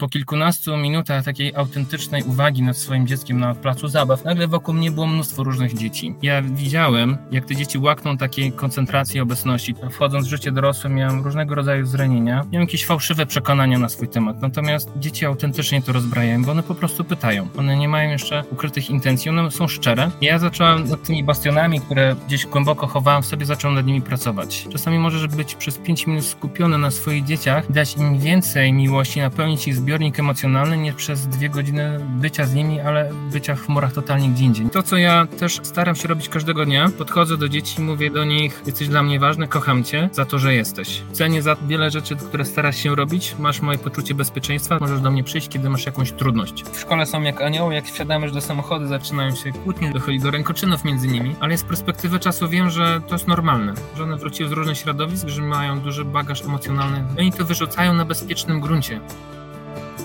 [0.00, 4.90] po kilkunastu minutach takiej autentycznej uwagi nad swoim dzieckiem na placu zabaw, nagle wokół mnie
[4.90, 6.14] było mnóstwo różnych dzieci.
[6.22, 9.74] Ja widziałem, jak te dzieci łakną takiej koncentracji obecności.
[9.90, 14.42] Wchodząc w życie dorosłe miałem różnego rodzaju zranienia, miałem jakieś fałszywe przekonania na swój temat.
[14.42, 17.48] Natomiast dzieci autentycznie to rozbrajają, bo one po prostu pytają.
[17.58, 20.10] One nie mają jeszcze ukrytych intencji, one są szczere.
[20.20, 24.66] Ja zacząłem nad tymi bastionami, które gdzieś głęboko chowałem w sobie, zacząłem nad nimi pracować.
[24.72, 29.68] Czasami możesz być przez 5 minut skupiony na swoich dzieciach, dać im więcej miłości, napełnić
[29.68, 34.28] ich zbiornik emocjonalny, nie przez dwie godziny bycia z nimi, ale bycia w chmurach totalnie
[34.28, 34.70] gdzie indziej.
[34.70, 38.24] To, co ja też staram się robić każdego dnia, podchodzę do dzieci i mówię do
[38.24, 41.02] nich, jesteś dla mnie ważny, kocham cię za to, że jesteś.
[41.12, 45.24] Cenię za wiele rzeczy, które starasz się robić, masz moje poczucie bezpieczeństwa, możesz do mnie
[45.24, 46.64] przyjść, kiedy masz jakąś trudność.
[46.64, 50.84] W szkole są jak anioły, jak wsiadamy do samochodu, zaczynają się kłótnie, dochodzi do rękoczynów
[50.84, 54.52] między nimi, ale z perspektywy czasu wiem, że to jest normalne, że one wróciły z
[54.52, 57.04] różnych środowisk, że mają duży bagaż emocjonalny.
[57.18, 59.00] Oni to wyrzucają na bezpiecznym gruncie.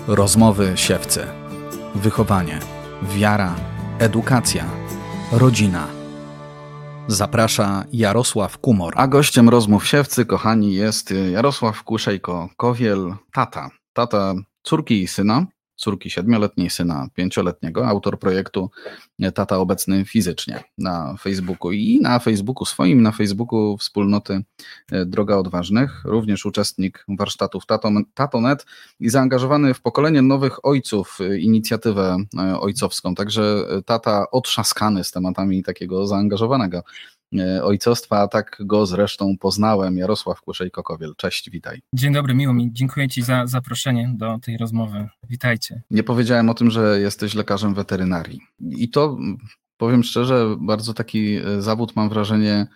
[0.08, 1.26] Rozmowy siewcy.
[1.94, 2.58] Wychowanie.
[3.02, 3.54] Wiara.
[3.98, 4.64] Edukacja.
[5.32, 5.86] Rodzina.
[7.08, 8.94] Zaprasza Jarosław Kumor.
[8.96, 13.70] A gościem rozmów siewcy, kochani, jest Jarosław Kuszejko-Kowiel, tata.
[13.92, 18.70] Tata córki i syna, córki siedmioletniej, syna pięcioletniego, autor projektu
[19.34, 24.40] Tata Obecny Fizycznie na Facebooku i na Facebooku swoim, na Facebooku wspólnoty
[24.92, 27.62] e, Droga Odważnych, również uczestnik warsztatów
[28.14, 28.66] Tatonet
[29.00, 35.62] i zaangażowany w pokolenie nowych ojców, e, inicjatywę e, ojcowską, także tata otrzaskany z tematami
[35.62, 36.82] takiego zaangażowanego
[37.62, 39.96] ojcostwa, a tak go zresztą poznałem.
[39.96, 41.16] Jarosław Kuszej-Kokowiel.
[41.16, 41.82] Cześć, witaj.
[41.92, 42.72] Dzień dobry, miło mi.
[42.72, 45.08] Dziękuję Ci za zaproszenie do tej rozmowy.
[45.28, 45.82] Witajcie.
[45.90, 48.40] Nie powiedziałem o tym, że jesteś lekarzem weterynarii.
[48.60, 49.18] I to,
[49.76, 52.66] powiem szczerze, bardzo taki e, zawód, mam wrażenie,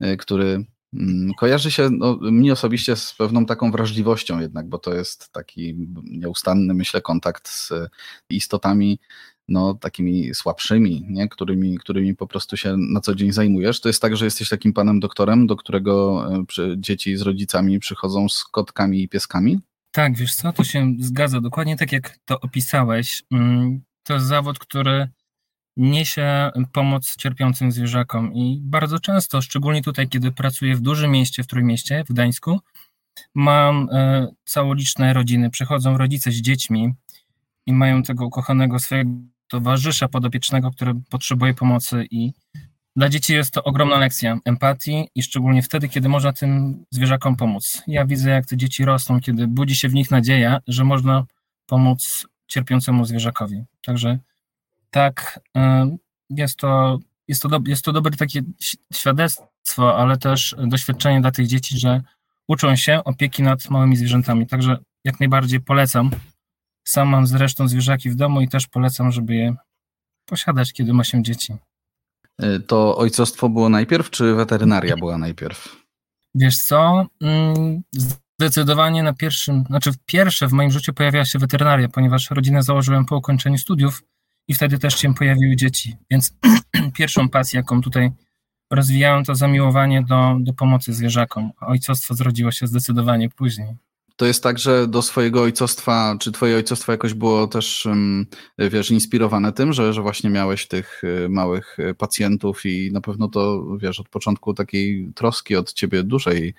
[0.00, 0.64] e, który
[0.94, 5.88] mm, Kojarzy się no, mi osobiście z pewną taką wrażliwością jednak, bo to jest taki
[6.04, 7.72] nieustanny, myślę, kontakt z
[8.30, 8.98] istotami
[9.50, 11.28] no, takimi słabszymi, nie?
[11.28, 13.80] Którymi, którymi po prostu się na co dzień zajmujesz.
[13.80, 16.44] To jest tak, że jesteś takim panem doktorem, do którego e,
[16.76, 19.60] dzieci z rodzicami przychodzą z kotkami i pieskami?
[19.90, 21.40] Tak, wiesz co, to się zgadza.
[21.40, 23.22] Dokładnie tak jak to opisałeś.
[23.30, 25.08] Mm, to jest zawód, który
[25.76, 31.46] niesie pomoc cierpiącym zwierzakom i bardzo często, szczególnie tutaj, kiedy pracuję w dużym mieście, w
[31.46, 32.60] Trójmieście, w Gdańsku,
[33.34, 35.50] mam e, całoliczne rodziny.
[35.50, 36.92] Przychodzą rodzice z dziećmi
[37.66, 39.10] i mają tego ukochanego swojego
[39.50, 42.32] towarzysza podopiecznego, który potrzebuje pomocy i
[42.96, 47.82] dla dzieci jest to ogromna lekcja empatii i szczególnie wtedy, kiedy można tym zwierzakom pomóc.
[47.86, 51.24] Ja widzę, jak te dzieci rosną, kiedy budzi się w nich nadzieja, że można
[51.66, 53.64] pomóc cierpiącemu zwierzakowi.
[53.84, 54.18] Także
[54.90, 55.40] tak,
[56.30, 58.42] jest to, jest to, do, jest to dobre takie
[58.92, 62.02] świadectwo, ale też doświadczenie dla tych dzieci, że
[62.48, 64.46] uczą się opieki nad małymi zwierzętami.
[64.46, 66.10] Także jak najbardziej polecam
[66.90, 69.56] sam mam zresztą zwierzaki w domu i też polecam, żeby je
[70.24, 71.56] posiadać, kiedy ma się dzieci.
[72.38, 75.76] E, to ojcostwo było najpierw, czy weterynaria była najpierw?
[76.34, 77.06] Wiesz co?
[77.20, 77.82] Mm,
[78.40, 83.16] zdecydowanie na pierwszym, znaczy pierwsze w moim życiu pojawiła się weterynaria, ponieważ rodzinę założyłem po
[83.16, 84.02] ukończeniu studiów
[84.48, 85.96] i wtedy też się pojawiły dzieci.
[86.10, 86.34] Więc
[86.98, 88.10] pierwszą pasję, jaką tutaj
[88.70, 91.50] rozwijałem, to zamiłowanie do, do pomocy zwierzakom.
[91.60, 93.76] Ojcostwo zrodziło się zdecydowanie później.
[94.20, 97.88] To jest tak, że do swojego ojcostwa, czy twoje ojcostwo jakoś było też,
[98.58, 103.28] wiesz, inspirowane tym, że, że właśnie miałeś tych y, małych y, pacjentów i na pewno
[103.28, 106.54] to, wiesz, od początku takiej troski od ciebie dłużej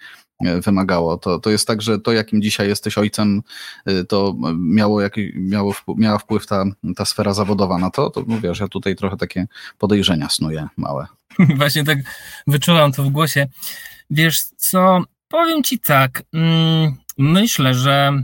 [0.46, 1.18] y, wymagało.
[1.18, 3.42] To, to jest tak, że to, jakim dzisiaj jesteś ojcem,
[4.08, 8.60] to miało, jak, miało, miała wpływ ta, ta sfera zawodowa na to, to no wiesz,
[8.60, 11.08] ja tutaj trochę takie podejrzenia snuję małe.
[11.58, 11.98] Właśnie tak
[12.48, 13.48] wyczułam to w głosie.
[14.10, 18.24] Wiesz co, powiem ci tak, mm, Myślę, że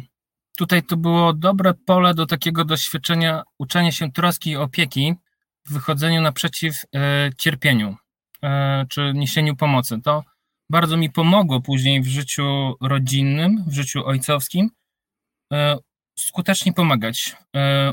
[0.58, 5.14] tutaj to było dobre pole do takiego doświadczenia uczenia się troski i opieki
[5.66, 7.96] w wychodzeniu naprzeciw e, cierpieniu
[8.44, 10.02] e, czy niesieniu pomocy.
[10.04, 10.24] To
[10.70, 14.70] bardzo mi pomogło później w życiu rodzinnym, w życiu ojcowskim
[15.54, 15.78] e,
[16.20, 17.36] skutecznie pomagać,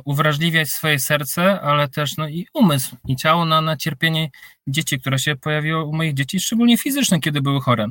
[0.04, 4.30] uwrażliwiać swoje serce, ale też no, i umysł, i ciało na, na cierpienie
[4.66, 7.86] dzieci, które się pojawiło u moich dzieci, szczególnie fizyczne, kiedy były chore.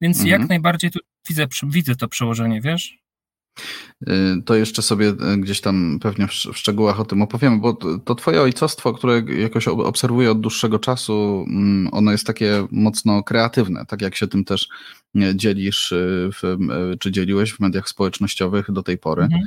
[0.00, 0.40] Więc mhm.
[0.40, 0.98] jak najbardziej tu
[1.28, 3.06] widzę, widzę to przełożenie, wiesz?
[4.08, 8.14] Y, to jeszcze sobie y, gdzieś tam pewnie w szczegółach o tym opowiemy, bo to
[8.14, 14.02] twoje ojcostwo, które jakoś obserwuję od dłuższego czasu, mm, ono jest takie mocno kreatywne, tak
[14.02, 14.68] jak się tym też
[15.34, 16.56] dzielisz, y, w,
[17.00, 19.22] czy dzieliłeś w mediach społecznościowych do tej pory.
[19.22, 19.44] Mhm.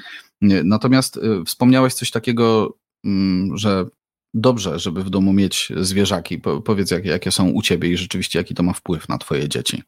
[0.67, 3.85] Natomiast wspomniałeś coś takiego, mm, że
[4.33, 6.41] dobrze, żeby w domu mieć zwierzaki.
[6.65, 9.83] Powiedz, jakie są u ciebie i rzeczywiście jaki to ma wpływ na twoje dzieci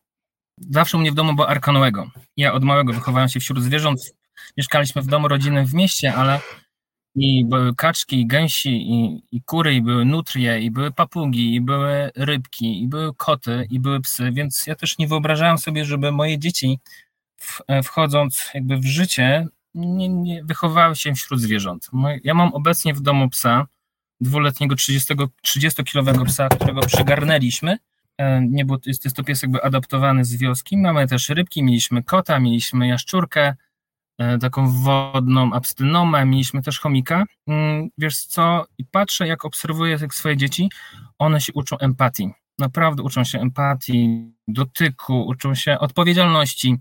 [0.57, 2.12] zawsze u mnie w domu była arka Noego.
[2.38, 4.00] Ja od małego wychowałem się wśród zwierząt,
[4.57, 6.39] mieszkaliśmy w domu rodzinnym w mieście, ale
[7.15, 11.62] i były kaczki, i gęsi, i, i kury, i były nutrie, i były papugi, i
[11.62, 16.12] były rybki, i były koty, i były psy, więc ja też nie wyobrażałem sobie, żeby
[16.12, 16.80] moje dzieci
[17.38, 21.89] w, e, wchodząc jakby w życie nie, nie wychowały się wśród zwierząt.
[22.24, 23.68] Ja mam obecnie w domu psa,
[24.21, 27.77] dwuletniego 30-kilowego psa, którego przygarnęliśmy.
[28.21, 30.77] E, nie było, jest, jest to pies jakby adaptowany z wioski.
[30.77, 33.56] Mamy też rybki, mieliśmy kota, mieliśmy jaszczurkę,
[34.18, 37.25] e, taką wodną abstynomę, mieliśmy też chomika.
[37.47, 40.69] Mm, wiesz co, i patrzę, jak obserwuję jak swoje dzieci,
[41.19, 42.31] one się uczą empatii.
[42.59, 46.77] Naprawdę uczą się empatii, dotyku, uczą się odpowiedzialności,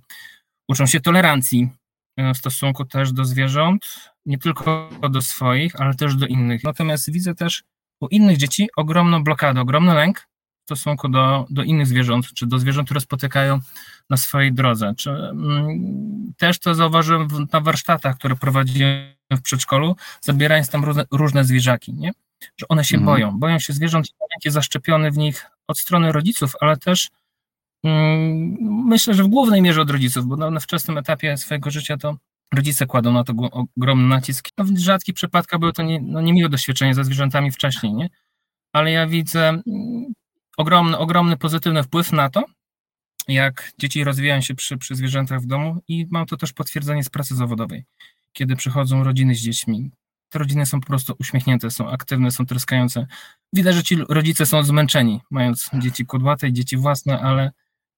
[0.68, 1.68] uczą się tolerancji
[2.16, 6.64] e, w stosunku też do zwierząt, nie tylko do swoich, ale też do innych.
[6.64, 7.62] Natomiast widzę też
[8.00, 10.29] u innych dzieci ogromną blokadę, ogromny lęk
[10.76, 13.60] stosunku do, do innych zwierząt, czy do zwierząt, które spotykają
[14.10, 14.94] na swojej drodze.
[14.96, 21.04] Czy, mm, też to zauważyłem w, na warsztatach, które prowadziłem w przedszkolu, zabierając tam różne,
[21.10, 22.12] różne zwierzaki, nie?
[22.56, 23.06] że one się mm.
[23.06, 23.38] boją.
[23.38, 24.08] Boją się zwierząt,
[24.44, 27.08] jest zaszczepiony w nich od strony rodziców, ale też
[27.84, 28.56] mm,
[28.86, 32.16] myślę, że w głównej mierze od rodziców, bo na, na wczesnym etapie swojego życia to
[32.54, 33.32] rodzice kładą na to
[33.76, 34.48] ogromny nacisk.
[34.58, 38.08] No, w rzadkich przypadkach były to nie, no, niemiłe doświadczenie ze zwierzętami wcześniej, nie?
[38.72, 39.64] Ale ja widzę mm,
[40.60, 42.44] ogromny, ogromny pozytywny wpływ na to,
[43.28, 47.08] jak dzieci rozwijają się przy, przy zwierzętach w domu i mam to też potwierdzenie z
[47.08, 47.84] pracy zawodowej,
[48.32, 49.90] kiedy przychodzą rodziny z dziećmi.
[50.28, 53.06] Te rodziny są po prostu uśmiechnięte, są aktywne, są tryskające.
[53.52, 57.52] Widać, że ci rodzice są zmęczeni, mając dzieci kudłate i dzieci własne, ale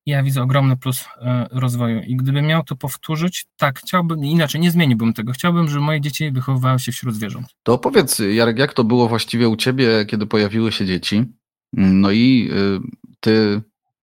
[0.05, 2.01] ja widzę ogromny plus e, rozwoju.
[2.01, 5.31] I gdybym miał to powtórzyć, tak, chciałbym, inaczej nie zmieniłbym tego.
[5.31, 7.47] Chciałbym, żeby moje dzieci wychowywały się wśród zwierząt.
[7.63, 11.25] To powiedz, Jarek, jak to było właściwie u ciebie, kiedy pojawiły się dzieci?
[11.73, 12.79] No i y,
[13.19, 13.61] ty,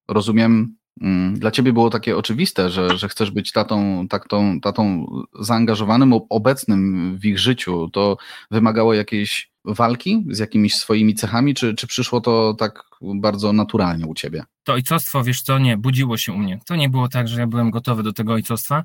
[0.09, 5.07] rozumiem, mm, dla ciebie było takie oczywiste, że, że chcesz być tatą, tatą, tatą
[5.41, 7.89] zaangażowanym, obecnym w ich życiu.
[7.93, 8.17] To
[8.51, 14.15] wymagało jakiejś walki z jakimiś swoimi cechami, czy, czy przyszło to tak bardzo naturalnie u
[14.15, 14.45] ciebie?
[14.65, 16.61] To ojcostwo, wiesz co, nie, budziło się u mnie.
[16.67, 18.85] To nie było tak, że ja byłem gotowy do tego ojcostwa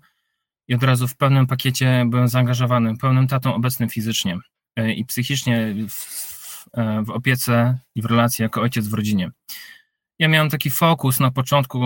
[0.68, 4.38] i od razu w pełnym pakiecie byłem zaangażowany, pełnym tatą obecnym fizycznie
[4.76, 6.35] e, i psychicznie w,
[6.74, 9.32] w, e, w opiece i w relacji jako ojciec w rodzinie.
[10.20, 11.80] Ja miałem taki fokus na początku,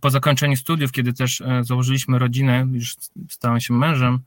[0.00, 2.96] po zakończeniu studiów, kiedy też e, założyliśmy rodzinę, już
[3.30, 4.20] stałem się mężem,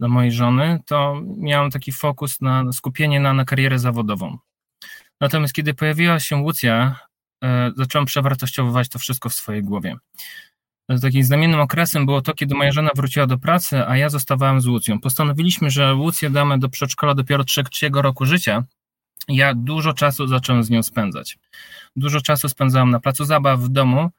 [0.00, 4.38] dla mojej żony, to miałem taki fokus na skupienie na, na karierę zawodową.
[5.20, 6.96] Natomiast kiedy pojawiła się Łucja,
[7.44, 9.96] e, zacząłem przewartościowywać to wszystko w swojej głowie.
[11.02, 14.66] Takim znamiennym okresem było to, kiedy moja żona wróciła do pracy, a ja zostawałem z
[14.66, 15.00] Łucją.
[15.00, 18.64] Postanowiliśmy, że Łucję damy do przedszkola dopiero trzeciego roku życia.
[19.28, 21.38] Ja dużo czasu zacząłem z nią spędzać.
[21.96, 24.10] Dużo czasu spędzałem na placu zabaw w domu,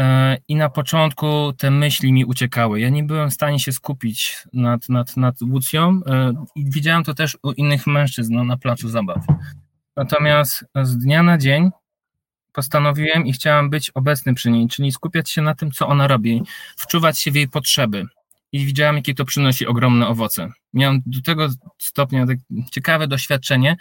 [0.00, 2.80] E, I na początku te myśli mi uciekały.
[2.80, 7.14] Ja nie byłem w stanie się skupić nad, nad, nad Łucją e, i widziałem to
[7.14, 9.24] też u innych mężczyzn no, na placu zabaw.
[9.96, 11.70] Natomiast z dnia na dzień
[12.52, 16.42] postanowiłem i chciałem być obecny przy niej, czyli skupiać się na tym, co ona robi,
[16.76, 18.06] wczuwać się w jej potrzeby.
[18.52, 20.48] I widziałem, jakie to przynosi ogromne owoce.
[20.74, 21.48] Miałem do tego
[21.78, 22.38] stopnia tak
[22.70, 23.76] ciekawe doświadczenie,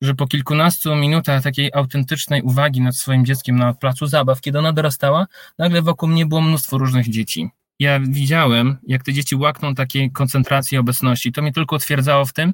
[0.00, 4.72] że po kilkunastu minutach takiej autentycznej uwagi nad swoim dzieckiem na placu zabaw, kiedy ona
[4.72, 5.26] dorastała,
[5.58, 7.50] nagle wokół mnie było mnóstwo różnych dzieci.
[7.78, 11.32] Ja widziałem, jak te dzieci łakną takiej koncentracji obecności.
[11.32, 12.52] To mnie tylko utwierdzało w tym,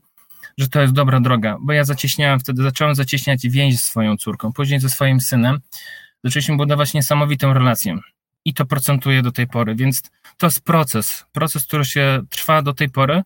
[0.59, 4.53] że to jest dobra droga, bo ja zacieśniałem wtedy, zacząłem zacieśniać więź z swoją córką,
[4.53, 5.61] później ze swoim synem.
[6.25, 7.99] Zaczęliśmy budować niesamowitą relację
[8.45, 10.03] i to procentuje do tej pory, więc
[10.37, 13.23] to jest proces, proces, który się trwa do tej pory,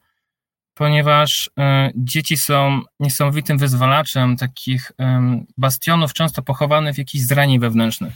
[0.74, 4.92] ponieważ e, dzieci są niesamowitym wyzwalaczem takich
[5.58, 8.14] bastionów, często pochowanych w jakichś zranień wewnętrznych.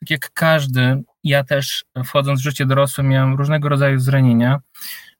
[0.00, 4.60] Tak jak każdy, ja też wchodząc w życie dorosłe miałem różnego rodzaju zranienia,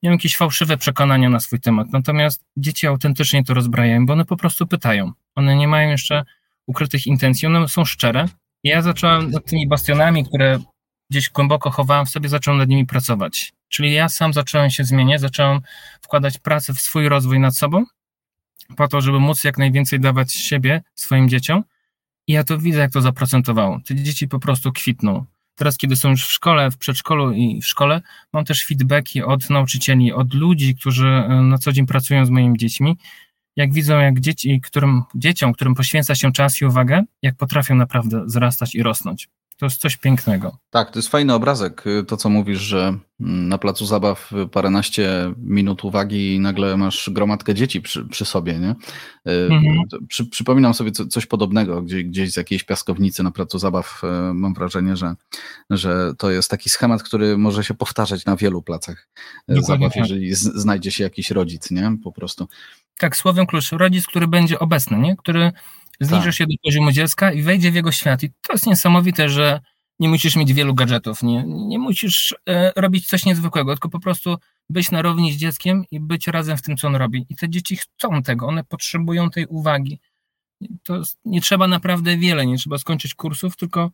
[0.03, 4.37] miałem jakieś fałszywe przekonania na swój temat, natomiast dzieci autentycznie to rozbrajają, bo one po
[4.37, 5.13] prostu pytają.
[5.35, 6.25] One nie mają jeszcze
[6.67, 8.29] ukrytych intencji, one są szczere.
[8.65, 10.59] Ja zacząłem nad tymi bastionami, które
[11.11, 13.53] gdzieś głęboko chowałem w sobie, zacząłem nad nimi pracować.
[13.69, 15.61] Czyli ja sam zacząłem się zmieniać, zacząłem
[16.03, 17.85] wkładać pracę w swój rozwój nad sobą,
[18.77, 21.65] po to, żeby móc jak najwięcej dawać siebie swoim dzieciom.
[22.27, 23.81] I ja to widzę, jak to zaprocentowało.
[23.87, 25.25] Te dzieci po prostu kwitną.
[25.61, 28.01] Teraz, kiedy są już w szkole, w przedszkolu i w szkole,
[28.33, 32.59] mam też feedbacki od nauczycieli, od ludzi, którzy e, na co dzień pracują z moimi
[32.59, 32.97] dziećmi.
[33.57, 38.25] Jak widzą, jak dzieci, którym, dzieciom, którym poświęca się czas i uwagę, jak potrafią naprawdę
[38.25, 39.29] wzrastać i rosnąć.
[39.57, 40.57] To jest coś pięknego.
[40.71, 45.85] Tak, to jest fajny obrazek, y, to co mówisz, że na placu zabaw paręnaście minut
[45.85, 48.71] uwagi i nagle masz gromadkę dzieci przy, przy sobie, nie?
[49.33, 49.79] Y, mhm.
[50.09, 54.35] Przy, przypominam sobie co, coś podobnego, gdzieś, gdzieś z jakiejś piaskownicy na placu zabaw y,
[54.35, 55.15] mam wrażenie, że,
[55.71, 59.09] że to jest taki schemat, który może się powtarzać na wielu placach
[59.49, 60.03] Dokładnie zabaw, tak.
[60.03, 61.93] jeżeli z, znajdzie się jakiś rodzic, nie?
[62.05, 62.49] Po prostu.
[62.99, 65.17] Tak, słowem klucz, rodzic, który będzie obecny, nie?
[65.17, 65.53] Który
[66.01, 66.35] zniży tak.
[66.35, 68.23] się do poziomu dziecka i wejdzie w jego świat.
[68.23, 69.61] I to jest niesamowite, że
[70.01, 74.37] nie musisz mieć wielu gadżetów, nie, nie musisz e, robić coś niezwykłego, tylko po prostu
[74.71, 77.27] być na równi z dzieckiem i być razem w tym, co on robi.
[77.29, 80.01] I te dzieci chcą tego, one potrzebują tej uwagi.
[80.83, 83.91] To nie trzeba naprawdę wiele, nie trzeba skończyć kursów, tylko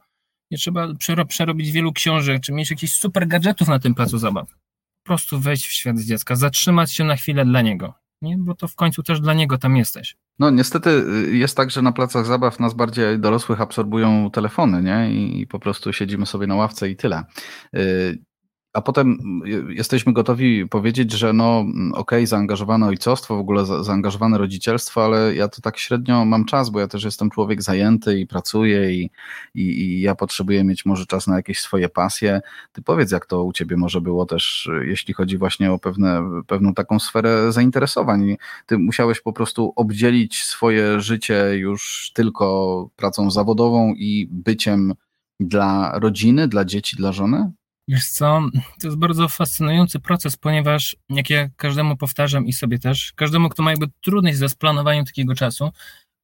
[0.50, 0.94] nie trzeba
[1.28, 4.48] przerobić wielu książek, czy mieć jakichś super gadżetów na tym placu zabaw.
[4.48, 8.38] Po prostu wejść w świat dziecka, zatrzymać się na chwilę dla niego nie?
[8.38, 10.16] bo to w końcu też dla niego tam jesteś.
[10.38, 15.10] No niestety y, jest tak, że na placach zabaw nas bardziej dorosłych absorbują telefony, nie?
[15.10, 17.24] I po prostu siedzimy sobie na ławce i tyle.
[18.76, 24.38] A potem jesteśmy gotowi powiedzieć, że no okej, okay, zaangażowane ojcostwo, w ogóle za, zaangażowane
[24.38, 28.26] rodzicielstwo, ale ja to tak średnio mam czas, bo ja też jestem człowiek zajęty i
[28.26, 29.10] pracuję i,
[29.54, 32.40] i, i ja potrzebuję mieć może czas na jakieś swoje pasje.
[32.72, 36.74] Ty powiedz, jak to u ciebie może było też, jeśli chodzi właśnie o pewne, pewną
[36.74, 38.36] taką sferę zainteresowań.
[38.66, 44.94] Ty musiałeś po prostu obdzielić swoje życie już tylko pracą zawodową i byciem
[45.40, 47.52] dla rodziny, dla dzieci, dla żony?
[47.88, 48.40] Wiesz co,
[48.80, 53.62] to jest bardzo fascynujący proces, ponieważ, jak ja każdemu powtarzam i sobie też, każdemu, kto
[53.62, 55.72] ma jakby trudność ze splanowaniem takiego czasu,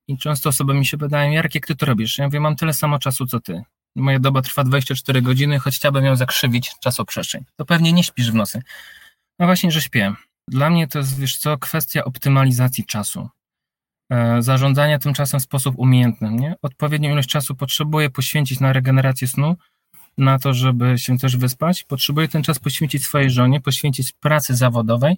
[0.09, 2.19] i często osoby mi się pytają, Jarek, jak ty to robisz?
[2.19, 3.62] Ja mówię, mam tyle samo czasu, co ty.
[3.97, 7.45] Moja doba trwa 24 godziny, choć chciałbym ją zakrzywić czasoprzestrzeń.
[7.57, 8.62] To pewnie nie śpisz w nocy.
[9.38, 10.14] No właśnie, że śpię.
[10.49, 13.28] Dla mnie to jest, wiesz co, kwestia optymalizacji czasu.
[14.12, 16.31] E, zarządzania tym czasem w sposób umiejętny.
[16.31, 16.54] Nie?
[16.62, 19.57] Odpowiednią ilość czasu potrzebuję poświęcić na regenerację snu,
[20.19, 25.16] na to, żeby się też wyspać, potrzebuje ten czas poświęcić swojej żonie, poświęcić pracy zawodowej,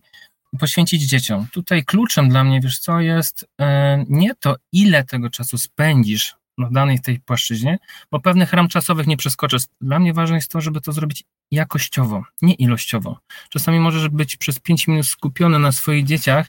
[0.58, 1.46] poświęcić dzieciom.
[1.52, 6.70] Tutaj kluczem dla mnie, wiesz co, jest e, nie to, ile tego czasu spędzisz na
[6.70, 7.78] danej tej płaszczyźnie,
[8.10, 9.62] bo pewnych ram czasowych nie przeskoczysz.
[9.80, 13.18] Dla mnie ważne jest to, żeby to zrobić jakościowo, nie ilościowo.
[13.50, 16.46] Czasami możesz być przez 5 minut skupiony na swoich dzieciach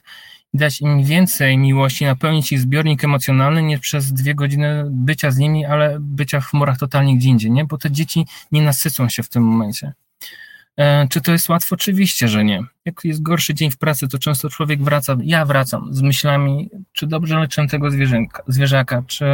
[0.56, 5.64] dać im więcej miłości, napełnić ich zbiornik emocjonalny, nie przez dwie godziny bycia z nimi,
[5.64, 7.64] ale bycia w chmurach totalnie gdzie indziej, nie?
[7.64, 9.92] Bo te dzieci nie nasycą się w tym momencie.
[10.76, 11.74] E, czy to jest łatwo?
[11.74, 12.62] Oczywiście, że nie.
[12.84, 17.06] Jak jest gorszy dzień w pracy, to często człowiek wraca, ja wracam z myślami, czy
[17.06, 19.24] dobrze leczę tego zwierzęka, zwierzaka, czy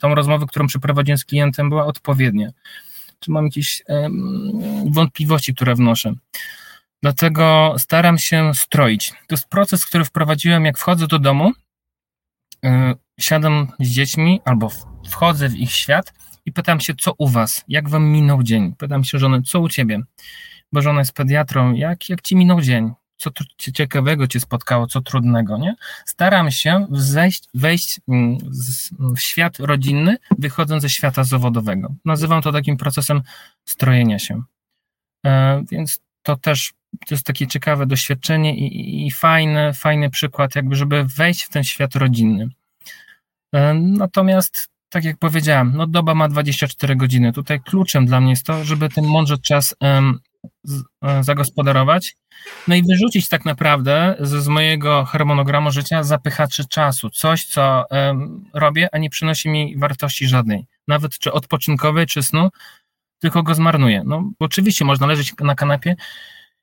[0.00, 2.50] tą rozmowę, którą przeprowadziłem z klientem, była odpowiednia,
[3.20, 3.82] czy mam jakieś
[4.86, 6.14] wątpliwości, które wnoszę.
[7.04, 9.10] Dlatego staram się stroić.
[9.10, 11.52] To jest proces, który wprowadziłem, jak wchodzę do domu,
[12.62, 12.70] yy,
[13.20, 14.70] siadam z dziećmi albo
[15.08, 16.12] wchodzę w ich świat
[16.46, 18.74] i pytam się, co u was, jak wam minął dzień.
[18.78, 20.00] Pytam się żony, co u ciebie,
[20.72, 23.30] bo żona jest pediatrą, jak, jak ci minął dzień, co
[23.72, 25.74] ciekawego cię spotkało, co trudnego, nie?
[26.06, 26.86] Staram się
[27.54, 28.38] wejść mm,
[29.16, 31.94] w świat rodzinny, wychodząc ze świata zawodowego.
[32.04, 33.22] Nazywam to takim procesem
[33.64, 34.42] strojenia się.
[35.26, 36.72] E, więc to też
[37.06, 41.64] to jest takie ciekawe doświadczenie i, i fajny, fajny przykład, jakby, żeby wejść w ten
[41.64, 42.48] świat rodzinny.
[43.54, 47.32] E, natomiast, tak jak powiedziałem, no doba ma 24 godziny.
[47.32, 50.20] Tutaj kluczem dla mnie jest to, żeby ten mądrze czas um,
[50.64, 52.16] z, um, zagospodarować,
[52.68, 57.10] no i wyrzucić tak naprawdę z, z, mojego harmonogramu życia zapychaczy czasu.
[57.10, 60.66] Coś, co um, robię, a nie przynosi mi wartości żadnej.
[60.88, 62.50] Nawet czy odpoczynkowej, czy snu,
[63.18, 64.02] tylko go zmarnuję.
[64.06, 65.96] No, oczywiście można leżeć na kanapie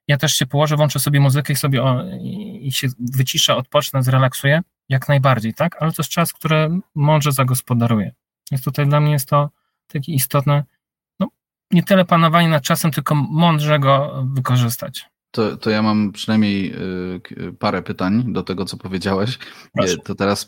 [0.08, 2.04] ja też się położę, włączę sobie muzykę i sobie o,
[2.62, 5.82] i, się wyciszę, odpocznę, zrelaksuję, jak najbardziej, tak?
[5.82, 8.12] Ale to jest czas, który mądrze zagospodaruję.
[8.52, 9.50] Więc tutaj dla mnie jest to
[9.88, 10.64] takie istotne,
[11.20, 11.28] no,
[11.72, 15.06] nie tyle panowanie nad czasem, tylko mądrze go wykorzystać.
[15.32, 16.74] To, to ja mam przynajmniej
[17.32, 19.40] y, parę pytań do tego, co powiedziałeś.
[19.74, 19.98] Proszę.
[19.98, 20.48] To teraz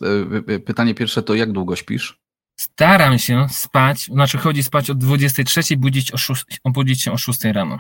[0.50, 2.24] y, pytanie pierwsze to jak długo śpisz?
[2.60, 7.44] Staram się spać, znaczy chodzi spać od 23, budzić, o 6, obudzić się o 6
[7.44, 7.80] rano.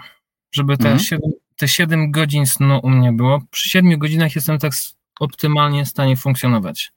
[0.51, 1.00] Żeby te, mhm.
[1.00, 3.41] 7, te 7 godzin snu u mnie było.
[3.51, 4.74] Przy 7 godzinach jestem tak
[5.19, 6.91] optymalnie w stanie funkcjonować.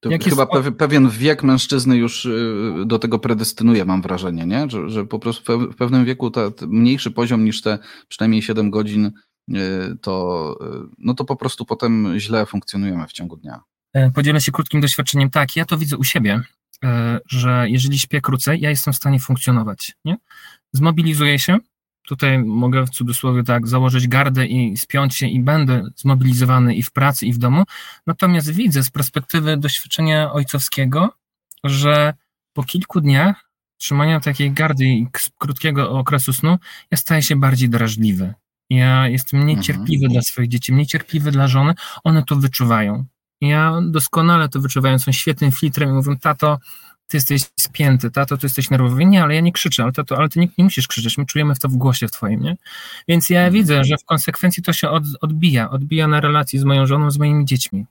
[0.00, 0.76] To chyba jest...
[0.78, 4.70] pewien wiek mężczyzny już y, do tego predestynuje, mam wrażenie, nie?
[4.70, 9.12] Że, że po prostu w pewnym wieku ta, mniejszy poziom niż te przynajmniej 7 godzin,
[9.50, 9.54] y,
[10.00, 13.60] to, y, no to po prostu potem źle funkcjonujemy w ciągu dnia.
[13.92, 15.30] E, podzielę się krótkim doświadczeniem.
[15.30, 16.40] Tak, ja to widzę u siebie,
[16.84, 19.96] e, że jeżeli śpię krócej, ja jestem w stanie funkcjonować.
[20.04, 20.16] Nie?
[20.72, 21.58] Zmobilizuję się,
[22.06, 26.92] tutaj mogę w cudzysłowie tak założyć gardę i spiąć się i będę zmobilizowany i w
[26.92, 27.64] pracy, i w domu.
[28.06, 31.12] Natomiast widzę z perspektywy doświadczenia ojcowskiego,
[31.64, 32.14] że
[32.52, 35.06] po kilku dniach trzymania takiej gardy i
[35.38, 36.58] krótkiego okresu snu,
[36.90, 38.34] ja staję się bardziej drażliwy.
[38.70, 40.12] Ja jestem niecierpliwy mhm.
[40.12, 43.04] dla swoich dzieci, niecierpliwy dla żony, one to wyczuwają.
[43.40, 46.58] Ja doskonale to wyczuwają, są świetnym filtrem i mówią, tato,
[47.08, 49.04] ty jesteś spięty, tato, ty jesteś nerwowy.
[49.04, 51.56] Nie, ale ja nie krzyczę, ale, tato, ale ty nie, nie musisz krzyczeć, my czujemy
[51.56, 52.56] to w głosie w twoim, nie?
[53.08, 53.54] Więc ja mhm.
[53.54, 57.18] widzę, że w konsekwencji to się od, odbija, odbija na relacji z moją żoną, z
[57.18, 57.86] moimi dziećmi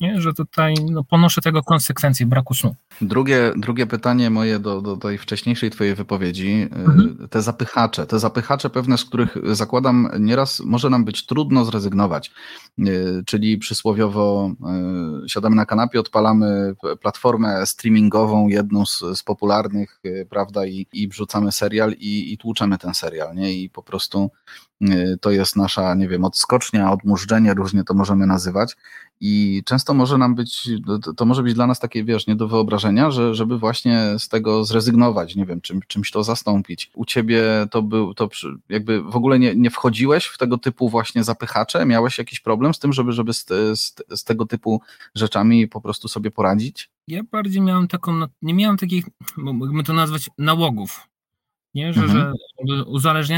[0.00, 0.20] nie?
[0.20, 2.74] że tutaj no, ponoszę tego konsekwencje braku snu.
[3.00, 7.28] Drugie, drugie pytanie moje do, do tej wcześniejszej twojej wypowiedzi, y, mhm.
[7.30, 12.32] te zapychacze, te zapychacze pewne, z których zakładam nieraz może nam być trudno zrezygnować,
[12.78, 14.50] y, czyli przysłowiowo
[15.24, 20.00] y, siadamy na kanapie, odpalamy platformę streamingową, jedną z, z popularnych,
[20.30, 24.30] prawda, i, i wrzucamy serial i, i tłuczemy ten serial, nie, i po prostu
[25.20, 28.76] to jest nasza, nie wiem, odskocznia, odmurzczenie, różnie to możemy nazywać
[29.20, 30.68] i często może nam być,
[31.16, 34.64] to może być dla nas takie, wiesz, nie do wyobrażenia, że, żeby właśnie z tego
[34.64, 36.90] zrezygnować, nie wiem, czym, czymś to zastąpić.
[36.94, 38.28] U ciebie to był, to
[38.68, 41.86] jakby w ogóle nie, nie wchodziłeś w tego typu właśnie zapychacze?
[41.86, 44.80] Miałeś jakiś problem z tym, żeby, żeby z, z, z tego typu
[45.14, 46.90] rzeczami po prostu sobie poradzić?
[47.08, 49.04] Ja bardziej miałem taką, nie miałem takich,
[49.36, 51.08] mógłbym to nazwać, nałogów.
[51.76, 52.34] Nie, że, mhm.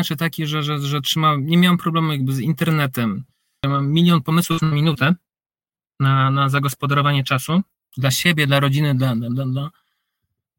[0.04, 3.24] że taki, że, że, że trzymałem, nie miałem problemu jakby z internetem.
[3.64, 5.14] Ja mam milion pomysłów na minutę,
[6.00, 7.60] na, na zagospodarowanie czasu
[7.96, 9.70] dla siebie, dla rodziny, dla, dla, dla,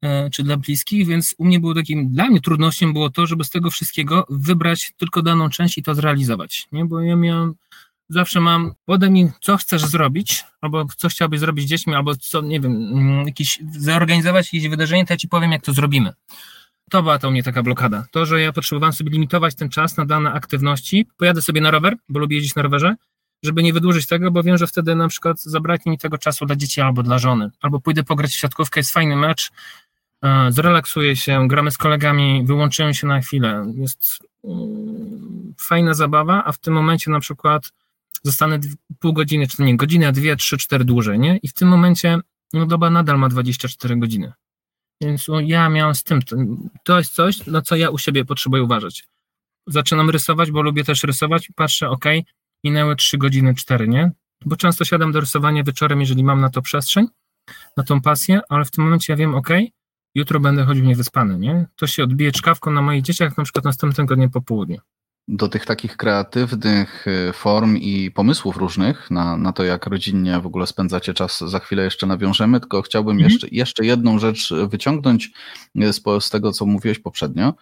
[0.01, 3.43] e, czy dla bliskich, więc u mnie było takim, dla mnie trudnością było to, żeby
[3.43, 6.86] z tego wszystkiego wybrać tylko daną część i to zrealizować, nie?
[6.86, 7.53] bo ja miałem,
[8.09, 12.41] zawsze mam, podaj mi, co chcesz zrobić, albo co chciałbyś zrobić z dziećmi, albo co,
[12.41, 16.13] nie wiem, mm, jakiś, zorganizować jakieś wydarzenie, to ja ci powiem, jak to zrobimy.
[16.89, 18.05] To była to u mnie taka blokada.
[18.12, 21.08] To, że ja potrzebowałem sobie limitować ten czas na dane aktywności.
[21.17, 22.96] Pojadę sobie na rower, bo lubię jeździć na rowerze,
[23.43, 26.55] żeby nie wydłużyć tego, bo wiem, że wtedy na przykład zabraknie mi tego czasu dla
[26.55, 27.51] dzieci albo dla żony.
[27.62, 29.51] Albo pójdę pograć w siatkówkę, jest fajny mecz,
[30.24, 33.74] e, zrelaksuję się, gramy z kolegami, wyłączyłem się na chwilę.
[33.75, 37.72] Jest mm, fajna zabawa, a w tym momencie na przykład
[38.24, 38.60] zostanę
[39.00, 41.38] pół godziny, czy nie, godzinę, dwie, trzy, cztery dłużej, nie?
[41.38, 42.19] I w tym momencie
[42.53, 44.34] no doba nadal ma 24 godziny.
[45.01, 46.19] Więc ja miałem z tym,
[46.83, 49.07] to jest coś, na co ja u siebie potrzebuję uważać.
[49.67, 52.05] Zaczynam rysować, bo lubię też rysować patrzę, ok,
[52.63, 54.11] minęły 3 godziny 4, nie?
[54.45, 57.07] Bo często siadam do rysowania wieczorem, jeżeli mam na to przestrzeń,
[57.77, 59.49] na tą pasję, ale w tym momencie ja wiem, ok,
[60.15, 61.65] jutro będę chodził niewyspany, nie?
[61.75, 64.79] To się odbije czkawką na moich dzieciach, na przykład następnego dnia po południu.
[65.31, 70.45] Do tych takich kreatywnych y, form i pomysłów różnych na, na to, jak rodzinnie w
[70.45, 73.31] ogóle spędzacie czas, za chwilę jeszcze nawiążemy, tylko chciałbym mhm.
[73.31, 75.31] jeszcze, jeszcze jedną rzecz wyciągnąć
[75.81, 77.53] y, z, z tego, co mówiłeś poprzednio.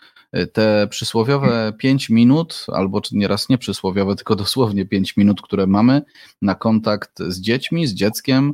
[0.54, 6.02] Te przysłowiowe 5 minut, albo nieraz nie przysłowiowe, tylko dosłownie 5 minut, które mamy
[6.42, 8.54] na kontakt z dziećmi, z dzieckiem,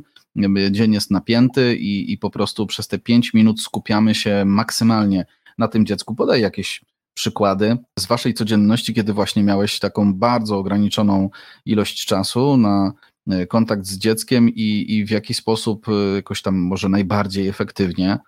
[0.70, 5.26] dzień jest napięty i, i po prostu przez te 5 minut skupiamy się maksymalnie
[5.58, 6.14] na tym dziecku.
[6.14, 11.30] Podaj jakieś przykłady z waszej codzienności, kiedy właśnie miałeś taką bardzo ograniczoną
[11.64, 12.92] ilość czasu na
[13.30, 18.18] e, kontakt z dzieckiem i, i w jaki sposób e, jakoś tam może najbardziej efektywnie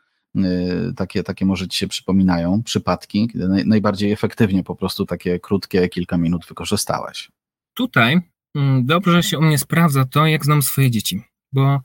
[0.44, 5.88] Y, takie, takie może ci się przypominają, przypadki, kiedy najbardziej efektywnie po prostu takie krótkie
[5.88, 7.30] kilka minut wykorzystałeś?
[7.74, 8.20] Tutaj
[8.54, 11.22] mm, dobrze się u mnie sprawdza to, jak znam swoje dzieci,
[11.52, 11.80] bo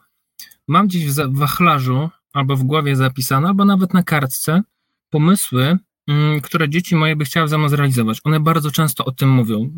[0.68, 4.62] mam gdzieś w wachlarzu albo w głowie zapisane, albo nawet na kartce
[5.10, 5.78] pomysły,
[6.44, 8.20] które dzieci moje by chciały ze mną zrealizować.
[8.24, 9.70] One bardzo często o tym mówią.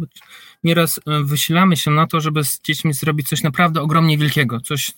[0.63, 4.91] Nieraz y, wysilamy się na to, żeby z dziećmi zrobić coś naprawdę ogromnie wielkiego, coś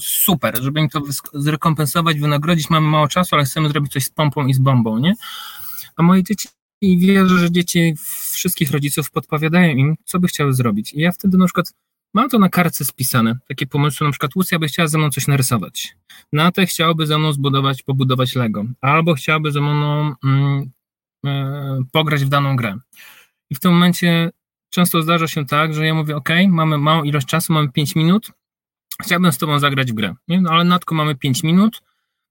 [0.00, 1.02] super, żeby im to
[1.34, 2.70] zrekompensować, wynagrodzić.
[2.70, 5.14] Mamy mało czasu, ale chcemy zrobić coś z pompą i z bombą, nie?
[5.96, 6.48] A moje dzieci
[6.80, 7.94] i wierzę, że dzieci
[8.32, 10.92] wszystkich rodziców podpowiadają im, co by chciały zrobić.
[10.92, 11.72] I ja wtedy na przykład
[12.14, 15.26] mam to na kartce spisane, takie pomysły, na przykład Lucja by chciała ze mną coś
[15.26, 15.96] narysować.
[16.32, 18.64] Na te chciałaby ze mną zbudować, pobudować Lego.
[18.80, 20.70] Albo chciałaby ze mną mm,
[21.26, 22.76] e, pograć w daną grę.
[23.50, 24.30] I w tym momencie
[24.70, 28.32] często zdarza się tak, że ja mówię, ok, mamy małą ilość czasu, mamy 5 minut,
[29.02, 30.40] chciałbym z tobą zagrać w grę, nie?
[30.40, 31.82] No, ale natko mamy 5 minut,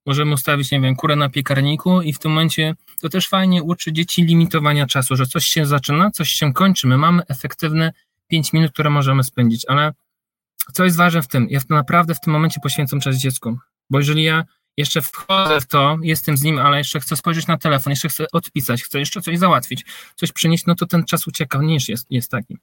[0.05, 3.93] możemy ustawić, nie wiem, kurę na piekarniku i w tym momencie to też fajnie uczy
[3.93, 7.93] dzieci limitowania czasu, że coś się zaczyna, coś się kończy, my mamy efektywne
[8.27, 9.93] 5 minut, które możemy spędzić, ale
[10.73, 13.57] co jest ważne w tym, ja naprawdę w tym momencie poświęcam czas dziecku,
[13.89, 14.43] bo jeżeli ja
[14.77, 18.25] jeszcze wchodzę w to, jestem z nim, ale jeszcze chcę spojrzeć na telefon, jeszcze chcę
[18.31, 19.85] odpisać, chcę jeszcze coś załatwić,
[20.15, 22.57] coś przynieść, no to ten czas ucieka, nie jest, jest taki.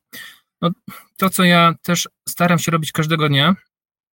[0.62, 0.70] No,
[1.16, 3.55] to, co ja też staram się robić każdego dnia,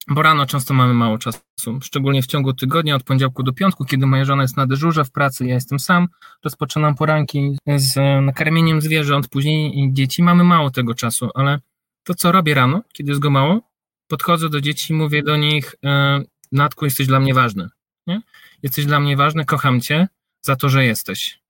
[0.08, 1.42] bo rano często mamy mało czasu,
[1.82, 5.12] szczególnie w ciągu tygodnia, od poniedziałku do piątku, kiedy moja żona jest na dyżurze w
[5.12, 6.08] pracy, ja jestem sam,
[6.44, 11.60] rozpoczynam poranki z nakarmieniem zwierząt, później dzieci, mamy mało tego czasu, ale
[12.04, 13.62] to, co robię rano, kiedy jest go mało,
[14.08, 17.70] podchodzę do dzieci i mówię do nich, e, Natku, jesteś dla mnie ważny,
[18.08, 18.22] nie?
[18.64, 20.08] jesteś dla mnie ważny, kocham cię,
[20.42, 21.42] za to, że jesteś.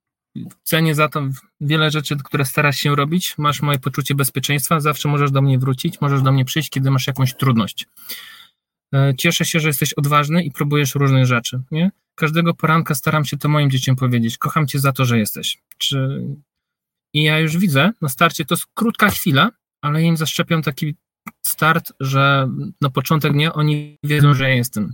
[0.64, 1.22] Cenię za to
[1.62, 3.36] wiele rzeczy, które starasz się robić.
[3.38, 7.08] Masz moje poczucie bezpieczeństwa, zawsze możesz do mnie wrócić, możesz do mnie przyjść, kiedy masz
[7.08, 7.88] jakąś trudność.
[8.94, 11.62] E, cieszę się, że jesteś odważny i próbujesz różnych rzeczy.
[11.72, 11.92] Nie?
[12.16, 14.38] Każdego poranka staram się to moim dzieciom powiedzieć.
[14.38, 15.62] Kocham cię za to, że jesteś.
[15.78, 16.22] Czy...
[17.14, 19.52] I ja już widzę, na starcie to jest krótka chwila,
[19.82, 20.96] ale im zaszczepiam taki
[21.46, 22.50] start, że
[22.82, 24.94] na początek dnia oni wiedzą, że ja jestem.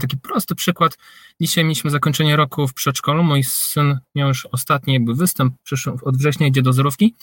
[0.00, 0.98] Taki prosty przykład.
[1.40, 3.22] Dzisiaj mieliśmy zakończenie roku w przedszkolu.
[3.22, 7.14] Mój syn miał już ostatni jakby występ, przyszły, od września idzie do zerówki.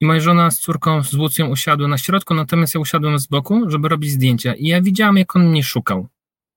[0.00, 3.70] I moja żona z córką, z Łucją usiadły na środku, natomiast ja usiadłem z boku,
[3.70, 4.54] żeby robić zdjęcia.
[4.54, 6.08] I ja widziałam, jak on mnie szukał.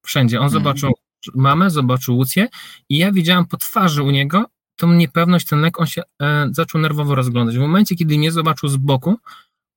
[0.05, 0.39] Wszędzie.
[0.39, 0.63] On mhm.
[0.63, 0.91] zobaczył
[1.35, 2.47] mamę, zobaczył Łucję
[2.89, 6.81] i ja widziałam po twarzy u niego tą niepewność, ten lek, on się e, zaczął
[6.81, 7.57] nerwowo rozglądać.
[7.57, 9.15] W momencie, kiedy mnie zobaczył z boku,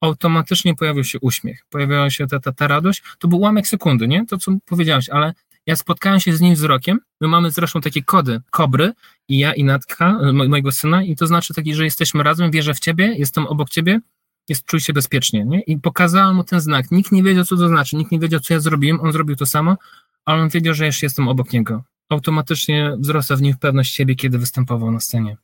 [0.00, 3.02] automatycznie pojawił się uśmiech, pojawiła się ta, ta, ta radość.
[3.18, 4.26] To był ułamek sekundy, nie?
[4.26, 5.34] To, co powiedziałeś, ale
[5.66, 7.00] ja spotkałem się z nim wzrokiem.
[7.20, 8.92] My mamy zresztą takie kody kobry,
[9.28, 12.80] i ja, i Natka, mojego syna, i to znaczy taki, że jesteśmy razem, wierzę w
[12.80, 14.00] ciebie, jestem obok ciebie,
[14.48, 15.44] jest, czuj się bezpiecznie.
[15.44, 15.60] Nie?
[15.60, 16.90] I pokazałem mu ten znak.
[16.90, 19.46] Nikt nie wiedział, co to znaczy, nikt nie wiedział, co ja zrobiłem, on zrobił to
[19.46, 19.76] samo,
[20.24, 21.84] ale on wiedział, że jeszcze jestem obok niego.
[22.10, 25.36] Automatycznie wzrosła w nim pewność siebie, kiedy występował na scenie.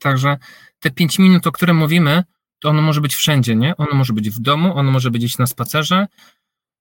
[0.00, 0.36] Także
[0.80, 2.24] te pięć minut, o których mówimy,
[2.60, 3.76] to ono może być wszędzie, nie?
[3.76, 6.06] Ono może być w domu, ono może być na spacerze.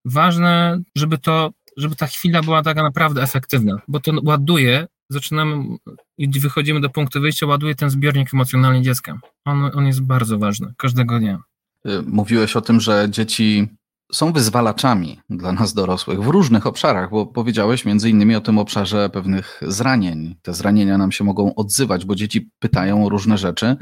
[0.06, 5.78] Ważne, żeby to żeby ta chwila była taka naprawdę efektywna, bo to ładuje, zaczynamy
[6.18, 9.20] i wychodzimy do punktu wyjścia, ładuje ten zbiornik emocjonalny dziecka.
[9.46, 11.40] On, on jest bardzo ważny, każdego dnia.
[11.86, 13.68] Y, mówiłeś o tym, że dzieci
[14.12, 19.10] są wyzwalaczami dla nas dorosłych w różnych obszarach, bo powiedziałeś między innymi o tym obszarze
[19.10, 20.36] pewnych zranień.
[20.42, 23.76] Te zranienia nam się mogą odzywać, bo dzieci pytają o różne rzeczy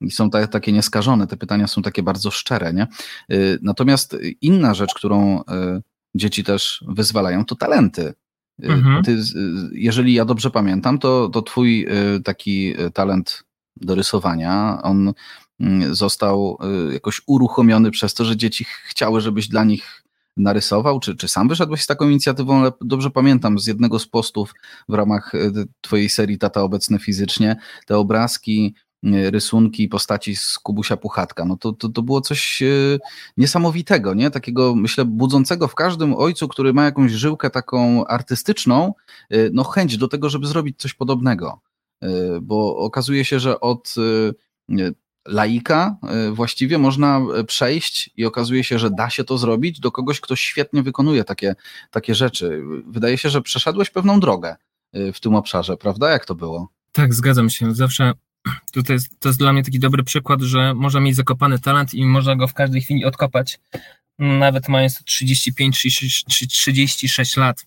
[0.00, 1.26] i są tak, takie nieskażone.
[1.26, 2.72] Te pytania są takie bardzo szczere.
[2.72, 2.86] Nie?
[3.32, 5.42] Y, natomiast inna rzecz, którą y,
[6.14, 8.14] dzieci też wyzwalają, to talenty.
[8.64, 9.04] Y, mhm.
[9.04, 9.22] Ty, y,
[9.72, 13.44] jeżeli ja dobrze pamiętam, to, to twój y, taki talent
[13.76, 15.12] do rysowania, on
[15.60, 16.58] mm, został
[16.92, 20.04] jakoś uruchomiony przez to, że dzieci chciały, żebyś dla nich
[20.36, 24.54] narysował, czy, czy sam wyszedłeś z taką inicjatywą, ale dobrze pamiętam z jednego z postów
[24.88, 25.32] w ramach
[25.80, 31.44] twojej serii Tata Obecny Fizycznie, te obrazki rysunki postaci z Kubusia Puchatka.
[31.44, 32.66] No to, to, to było coś e,
[33.36, 34.30] niesamowitego, nie?
[34.30, 38.94] Takiego, myślę, budzącego w każdym ojcu, który ma jakąś żyłkę taką artystyczną,
[39.30, 41.60] e, no chęć do tego, żeby zrobić coś podobnego.
[42.42, 43.94] Bo okazuje się, że od
[45.28, 45.96] laika
[46.32, 50.82] właściwie można przejść i okazuje się, że da się to zrobić do kogoś, kto świetnie
[50.82, 51.54] wykonuje takie,
[51.90, 52.62] takie rzeczy.
[52.86, 54.56] Wydaje się, że przeszedłeś pewną drogę
[54.92, 56.10] w tym obszarze, prawda?
[56.10, 56.68] Jak to było?
[56.92, 57.74] Tak, zgadzam się.
[57.74, 58.12] Zawsze
[58.86, 62.04] to jest, to jest dla mnie taki dobry przykład, że można mieć zakopany talent i
[62.04, 63.58] można go w każdej chwili odkopać,
[64.18, 65.78] nawet mając 35
[66.28, 67.66] 36 lat.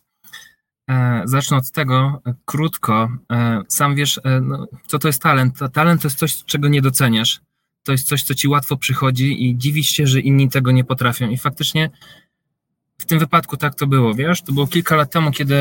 [0.89, 3.09] E, zacznę od tego e, krótko.
[3.31, 5.59] E, sam wiesz, no, co to jest talent.
[5.73, 7.41] Talent to jest coś, czego nie doceniasz.
[7.83, 11.29] To jest coś, co ci łatwo przychodzi i dziwisz się, że inni tego nie potrafią.
[11.29, 11.89] I faktycznie
[12.97, 14.41] w tym wypadku tak to było, wiesz?
[14.41, 15.55] To było kilka lat temu, kiedy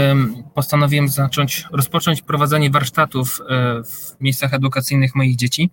[0.55, 5.71] postanowiłem zacząć, rozpocząć prowadzenie warsztatów e, w miejscach edukacyjnych moich dzieci.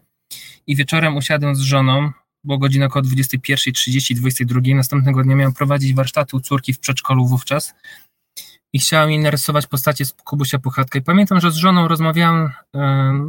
[0.67, 2.11] I wieczorem usiadłem z żoną,
[2.43, 4.61] było godzina około 21.30, 22.
[4.75, 7.73] Następnego dnia miałem prowadzić warsztaty u córki w przedszkolu wówczas.
[8.73, 10.99] I chciałem jej narysować postacie z Kubusia Puchatka.
[10.99, 12.79] I pamiętam, że z żoną rozmawiałem e,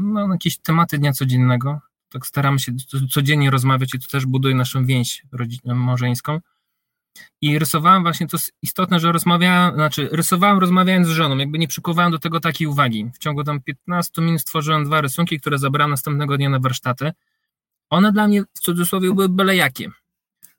[0.03, 1.81] no, na jakieś tematy dnia codziennego.
[2.12, 2.73] Tak staramy się
[3.11, 5.27] codziennie rozmawiać i to też buduje naszą więź
[5.64, 6.40] małżeńską.
[7.40, 12.12] I rysowałem właśnie, to istotne, że rozmawiałem, znaczy rysowałem rozmawiając z żoną, jakby nie przykuwałem
[12.12, 13.11] do tego takiej uwagi.
[13.14, 17.12] W ciągu tam 15 minut stworzyłem dwa rysunki, które zabrałem następnego dnia na warsztaty.
[17.90, 19.90] One dla mnie w cudzysłowie były byle jakie.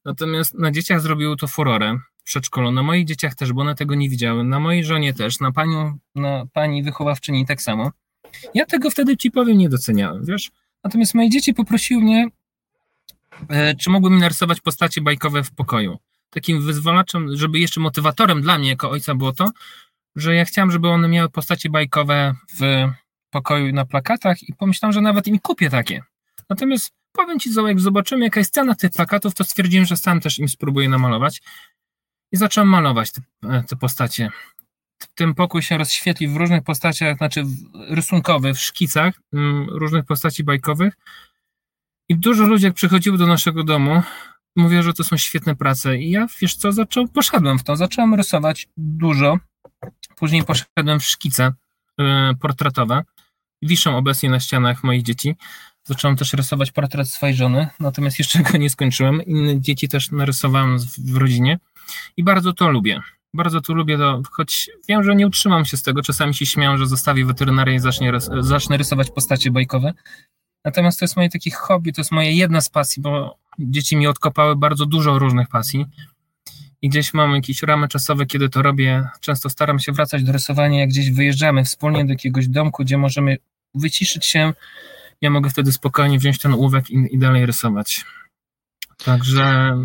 [0.06, 4.10] Natomiast na dzieciach zrobiło to furorę przedszkolu, na moich dzieciach też, bo one tego nie
[4.10, 7.92] widziały, na mojej żonie też, na panią, na pani wychowawczyni tak samo.
[8.54, 10.52] Ja tego wtedy ci powiem nie doceniałem, wiesz?
[10.84, 12.28] Natomiast moje dzieci poprosiły mnie,
[13.50, 15.98] e, czy mogły mi narysować postacie bajkowe w pokoju
[16.32, 19.52] takim wyzwalaczem, żeby jeszcze motywatorem dla mnie jako ojca było to,
[20.15, 22.89] że ja chciałem, żeby one miały postacie bajkowe w
[23.30, 26.04] pokoju na plakatach i pomyślałem, że nawet im kupię takie.
[26.50, 30.39] Natomiast powiem Ci, jak zobaczymy jaka jest cena tych plakatów, to stwierdziłem, że sam też
[30.39, 31.41] im spróbuję namalować
[32.32, 33.22] i zacząłem malować te,
[33.67, 34.30] te postacie.
[35.15, 37.46] Ten pokój się rozświetli w różnych postaciach, znaczy
[37.89, 40.94] rysunkowych, w szkicach mm, różnych postaci bajkowych
[42.10, 44.02] i dużo ludzi jak przychodziło do naszego domu,
[44.56, 45.98] mówię, że to są świetne prace.
[45.98, 49.38] I ja, wiesz co, zaczął, poszedłem w to, zacząłem rysować dużo,
[50.16, 51.54] później poszedłem w szkice
[52.02, 52.04] y,
[52.42, 53.04] portretowe,
[53.62, 55.36] wiszą obecnie na ścianach moich dzieci,
[55.84, 60.78] zacząłem też rysować portret swojej żony, natomiast jeszcze go nie skończyłem, inne dzieci też narysowałem
[60.98, 61.60] w rodzinie.
[62.18, 63.02] I bardzo to lubię.
[63.34, 66.02] Bardzo tu lubię to, choć wiem, że nie utrzymam się z tego.
[66.02, 69.94] Czasami się śmiałem, że zostawię weterynarię i zacznę, zacznę rysować postacie bajkowe.
[70.65, 74.08] Natomiast to jest moje takie hobby, to jest moja jedna z pasji, bo dzieci mi
[74.08, 75.86] odkopały bardzo dużo różnych pasji.
[76.82, 79.08] I gdzieś mam jakieś ramy czasowe, kiedy to robię.
[79.19, 83.38] Często staram się wracać do rysowania, jak gdzieś wyjeżdżamy wspólnie do jakiegoś domku, gdzie możemy
[83.76, 84.54] wyciszyć się.
[85.21, 88.06] Ja mogę wtedy spokojnie wziąć ten ołówek i, i dalej rysować.
[89.06, 89.78] Także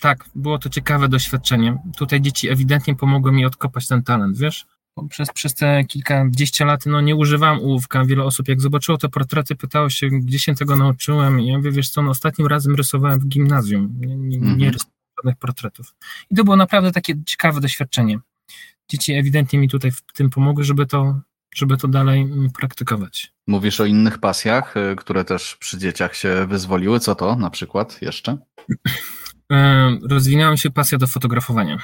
[0.00, 1.78] tak, było to ciekawe doświadczenie.
[1.96, 4.66] Tutaj dzieci ewidentnie pomogły mi odkopać ten talent, wiesz?
[5.08, 8.04] Przez, przez te kilkadziesiąt lat no, nie używałem ołówka.
[8.04, 11.40] Wiele osób, jak zobaczyło te portrety, pytało się, gdzie się tego nauczyłem.
[11.40, 13.94] I ja mówię, wiesz co, no, ostatnim razem rysowałem w gimnazjum.
[14.00, 14.72] Nie, nie, nie mhm.
[14.72, 15.94] rysowałem żadnych portretów.
[16.30, 18.18] I to było naprawdę takie ciekawe doświadczenie.
[18.88, 21.20] Dzieci ewidentnie mi tutaj w tym pomogły, żeby to,
[21.54, 23.32] żeby to dalej mm, praktykować.
[23.46, 27.00] Mówisz o innych pasjach, y, które też przy dzieciach się wyzwoliły.
[27.00, 28.38] Co to na przykład jeszcze?
[30.02, 31.78] Rozwinęła się pasja do fotografowania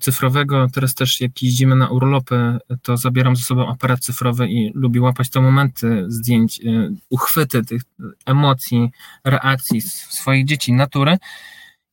[0.00, 0.68] cyfrowego.
[0.72, 5.30] Teraz też jak jeździmy na urlopy, to zabieram ze sobą aparat cyfrowy i lubię łapać
[5.30, 7.82] te momenty zdjęć, e, uchwyty tych
[8.26, 8.90] emocji,
[9.24, 11.18] reakcji swoich dzieci, natury.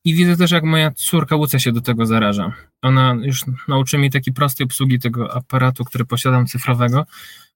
[0.04, 2.52] I widzę też, jak moja córka Łucja się do tego zaraża.
[2.82, 7.06] Ona już nauczy mnie takiej prostej obsługi tego aparatu, który posiadam cyfrowego.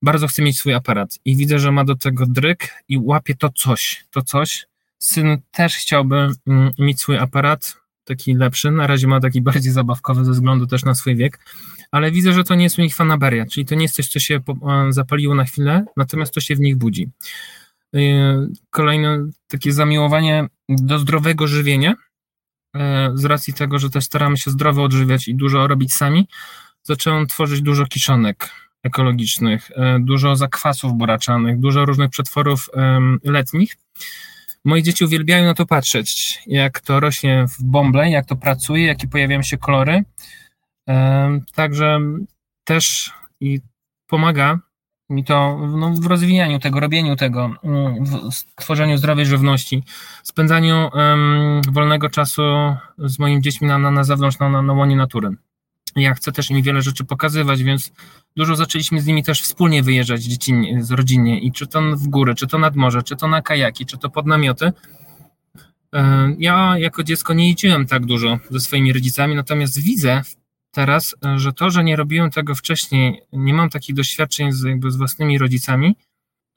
[0.02, 3.50] Bardzo chce mieć swój aparat i widzę, że ma do tego dryk i łapie to
[3.50, 4.66] coś, to coś,
[5.02, 8.70] Syn też chciałby mm, mieć swój aparat, taki lepszy.
[8.70, 11.38] Na razie ma taki bardziej zabawkowy ze względu też na swój wiek,
[11.90, 14.20] ale widzę, że to nie jest u nich fanaberia, czyli to nie jest coś, co
[14.20, 14.40] się
[14.88, 17.10] zapaliło na chwilę, natomiast to się w nich budzi.
[17.96, 18.00] Y,
[18.70, 22.80] kolejne takie zamiłowanie do zdrowego żywienia, y,
[23.14, 26.28] z racji tego, że też staramy się zdrowo odżywiać i dużo robić sami,
[26.82, 28.50] zacząłem tworzyć dużo kiszonek
[28.82, 32.68] ekologicznych, dużo zakwasów boraczanych, dużo różnych przetworów
[33.24, 33.76] letnich,
[34.64, 39.08] Moje dzieci uwielbiają na to patrzeć, jak to rośnie w bąble, jak to pracuje, jakie
[39.08, 40.04] pojawiają się kolory.
[41.54, 42.00] Także
[42.64, 43.60] też i
[44.06, 44.58] pomaga
[45.10, 49.82] mi to no, w rozwijaniu tego, robieniu tego, mm, w stworzeniu zdrowej żywności,
[50.22, 52.42] spędzaniu um, wolnego czasu
[52.98, 55.30] z moimi dziećmi na, na, na zewnątrz, na, na łonie natury.
[55.96, 57.92] Ja chcę też im wiele rzeczy pokazywać, więc
[58.36, 62.34] dużo zaczęliśmy z nimi też wspólnie wyjeżdżać dziecinnie, z rodzinnie i czy to w górę,
[62.34, 64.72] czy to nad morze, czy to na kajaki, czy to pod namioty.
[65.94, 70.22] E, ja jako dziecko nie jeździłem tak dużo ze swoimi rodzicami, natomiast widzę
[70.70, 74.96] teraz, że to, że nie robiłem tego wcześniej, nie mam takich doświadczeń z, jakby z
[74.96, 75.96] własnymi rodzicami,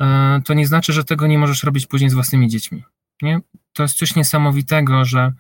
[0.01, 2.83] e, to nie znaczy, że tego nie możesz robić później z własnymi dziećmi.
[3.21, 3.39] Nie?
[3.73, 5.33] To jest coś niesamowitego, że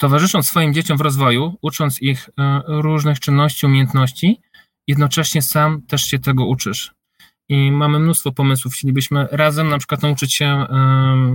[0.00, 4.40] towarzysząc swoim dzieciom w rozwoju, ucząc ich e, różnych czynności, umiejętności,
[4.88, 6.94] jednocześnie sam też się tego uczysz.
[7.48, 8.74] I mamy mnóstwo pomysłów.
[8.74, 10.66] Chcielibyśmy razem na przykład nauczyć się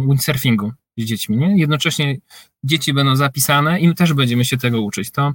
[0.09, 1.37] windsurfingu z dziećmi.
[1.37, 1.57] Nie?
[1.57, 2.17] Jednocześnie
[2.63, 5.11] dzieci będą zapisane i my też będziemy się tego uczyć.
[5.11, 5.33] To,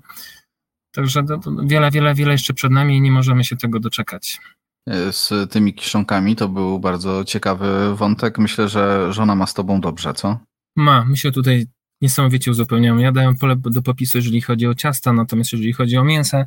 [0.93, 4.41] także to, to wiele, wiele, wiele jeszcze przed nami i nie możemy się tego doczekać.
[4.89, 8.39] E, z tymi kiszonkami to był bardzo ciekawy wątek.
[8.39, 10.39] Myślę, że żona ma z tobą dobrze, co?
[10.77, 11.05] Ma.
[11.05, 11.67] My się tutaj
[12.01, 13.03] niesamowicie uzupełniamy.
[13.03, 16.47] Ja daję pole do popisu, jeżeli chodzi o ciasta, natomiast jeżeli chodzi o mięsa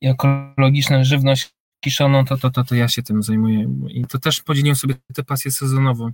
[0.00, 3.68] i ekologiczną żywność kiszoną, to, to, to, to ja się tym zajmuję.
[3.88, 6.10] I to też podzieliłem sobie tę pasję sezonową.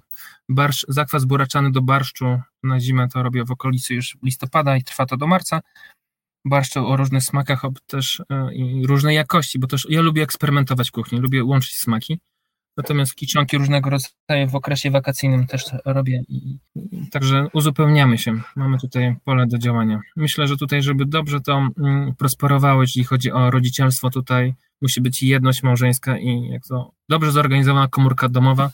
[0.49, 5.07] Barsz, zakwas buraczany do barszczu na zimę to robię w okolicy już listopada i trwa
[5.07, 5.61] to do marca.
[6.45, 10.93] Barszczu o różnych smakach też e, i różnej jakości, bo też ja lubię eksperymentować w
[10.93, 12.19] kuchni, lubię łączyć smaki.
[12.79, 16.23] Natomiast kiczonki różnego rodzaju w okresie wakacyjnym też robię.
[16.29, 16.59] I,
[17.11, 18.41] także uzupełniamy się.
[18.57, 20.01] Mamy tutaj pole do działania.
[20.17, 25.23] Myślę, że tutaj, żeby dobrze to mm, prosperowało, jeśli chodzi o rodzicielstwo, tutaj musi być
[25.23, 28.71] jedność małżeńska i jak to dobrze zorganizowana komórka domowa,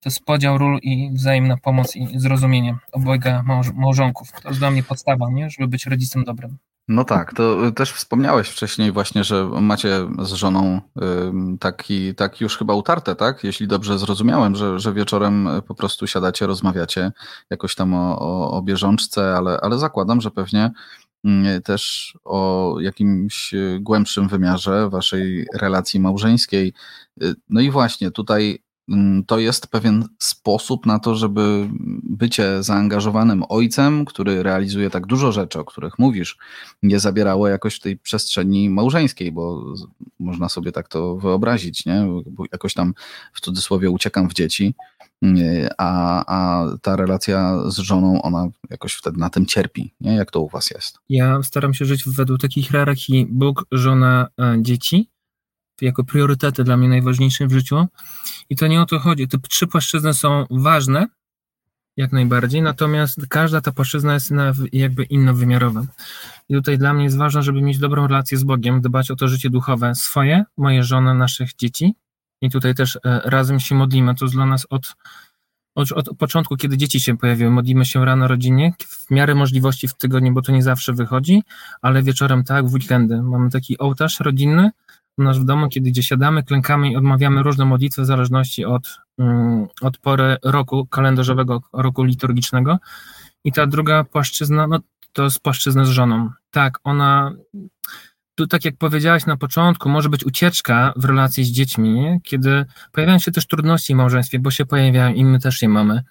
[0.00, 4.32] to jest podział ról i wzajemna pomoc i zrozumienie obojga małż małżonków.
[4.42, 5.50] To jest dla mnie podstawa, nie?
[5.50, 6.58] żeby być rodzicem dobrym.
[6.88, 10.80] No tak, to też wspomniałeś wcześniej właśnie, że macie z żoną
[11.60, 13.44] taki, tak już chyba utarte, tak?
[13.44, 17.12] Jeśli dobrze zrozumiałem, że, że wieczorem po prostu siadacie, rozmawiacie
[17.50, 20.70] jakoś tam o, o, o bieżączce, ale, ale zakładam, że pewnie
[21.24, 26.72] mm, też o jakimś głębszym wymiarze waszej relacji małżeńskiej.
[27.22, 28.62] Y, no i właśnie tutaj
[29.26, 31.68] to jest pewien sposób na to, żeby
[32.02, 36.38] bycie zaangażowanym ojcem, który realizuje tak dużo rzeczy, o których mówisz,
[36.82, 39.74] nie zabierało jakoś tej przestrzeni małżeńskiej, bo
[40.18, 42.06] można sobie tak to wyobrazić, nie?
[42.26, 42.94] Bo jakoś tam
[43.32, 44.74] w cudzysłowie uciekam w dzieci,
[45.78, 50.14] a, a ta relacja z żoną, ona jakoś wtedy na tym cierpi, nie?
[50.14, 50.98] Jak to u was jest?
[51.08, 55.10] Ja staram się żyć według takich hierarchii Bóg, żona, e, dzieci,
[55.80, 57.86] jako priorytety dla mnie najważniejsze w życiu.
[58.50, 59.28] I to nie o to chodzi.
[59.28, 61.06] Te trzy płaszczyzny są ważne,
[61.96, 64.32] Jak najbardziej, natomiast każda ta płaszczyzna jest
[64.72, 65.82] jakby innowymiarowa.
[66.48, 69.28] I tutaj dla mnie jest ważne, żeby mieć dobrą relację z Bogiem, dbać o to
[69.28, 71.94] życie duchowe swoje, moje żony, naszych dzieci.
[72.40, 74.14] I tutaj też e, razem się modlimy.
[74.14, 74.96] To jest dla nas od,
[75.74, 77.50] od, od początku, kiedy dzieci się pojawiły.
[77.50, 81.42] Modlimy się rano rodzinnie, w miarę możliwości w tygodniu, bo to nie zawsze wychodzi,
[81.82, 83.22] ale wieczorem tak, w weekendy.
[83.22, 84.70] Mamy taki ołtarz rodzinny,
[85.18, 88.98] u nas w domu, kiedy gdzie siadamy, klękamy i odmawiamy różne modlitwy w zależności od,
[89.18, 92.78] um, od pory roku kalendarzowego, roku liturgicznego.
[93.44, 94.78] I ta druga płaszczyzna, no
[95.12, 96.30] to jest płaszczyzna z żoną.
[96.50, 97.32] Tak, ona,
[98.34, 103.18] tu tak jak powiedziałaś na początku, może być ucieczka w relacji z dziećmi, kiedy pojawiają
[103.18, 106.02] się też trudności w małżeństwie, bo się pojawiają i my też je mamy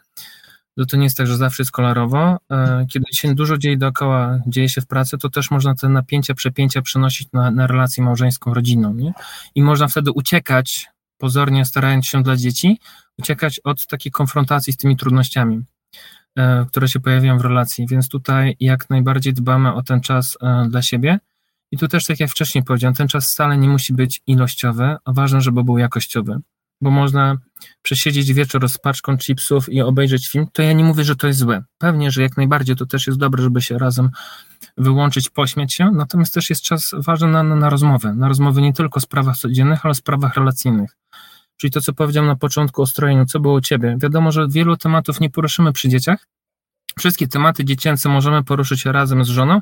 [0.78, 2.38] to, to nie jest tak, że zawsze jest kolorowo.
[2.52, 6.34] E, kiedy się dużo dzieje dookoła, dzieje się w pracy, to też można te napięcia,
[6.34, 8.94] przepięcia przenosić na, na relację małżeńską, rodzinną.
[8.94, 9.14] Nie?
[9.56, 12.80] I można wtedy uciekać, pozornie starając się dla dzieci,
[13.20, 15.64] uciekać od takiej konfrontacji z tymi trudnościami,
[16.36, 17.88] e, które się pojawiają w relacji.
[17.88, 21.20] Więc tutaj jak najbardziej dbamy o ten czas e, dla siebie.
[21.72, 25.14] I tu też, tak jak wcześniej powiedziałem, ten czas wcale nie musi być ilościowy, a
[25.14, 26.40] ważne, żeby był jakościowy
[26.82, 27.38] bo można
[27.82, 31.40] przesiedzieć wieczór z paczką chipsów i obejrzeć film, to ja nie mówię, że to jest
[31.40, 31.64] złe.
[31.78, 34.10] Pewnie, że jak najbardziej to też jest dobre, żeby się razem
[34.78, 38.14] wyłączyć, pośmiać się, natomiast też jest czas ważny na, na, na rozmowę.
[38.14, 40.98] Na rozmowy nie tylko o sprawach codziennych, ale o sprawach relacyjnych.
[41.58, 43.98] Czyli to, co powiedziałem na początku o strojeniu, co było u Ciebie.
[44.00, 46.28] Wiadomo, że wielu tematów nie poruszymy przy dzieciach.
[47.00, 49.62] Wszystkie tematy dziecięce możemy poruszyć razem z żoną,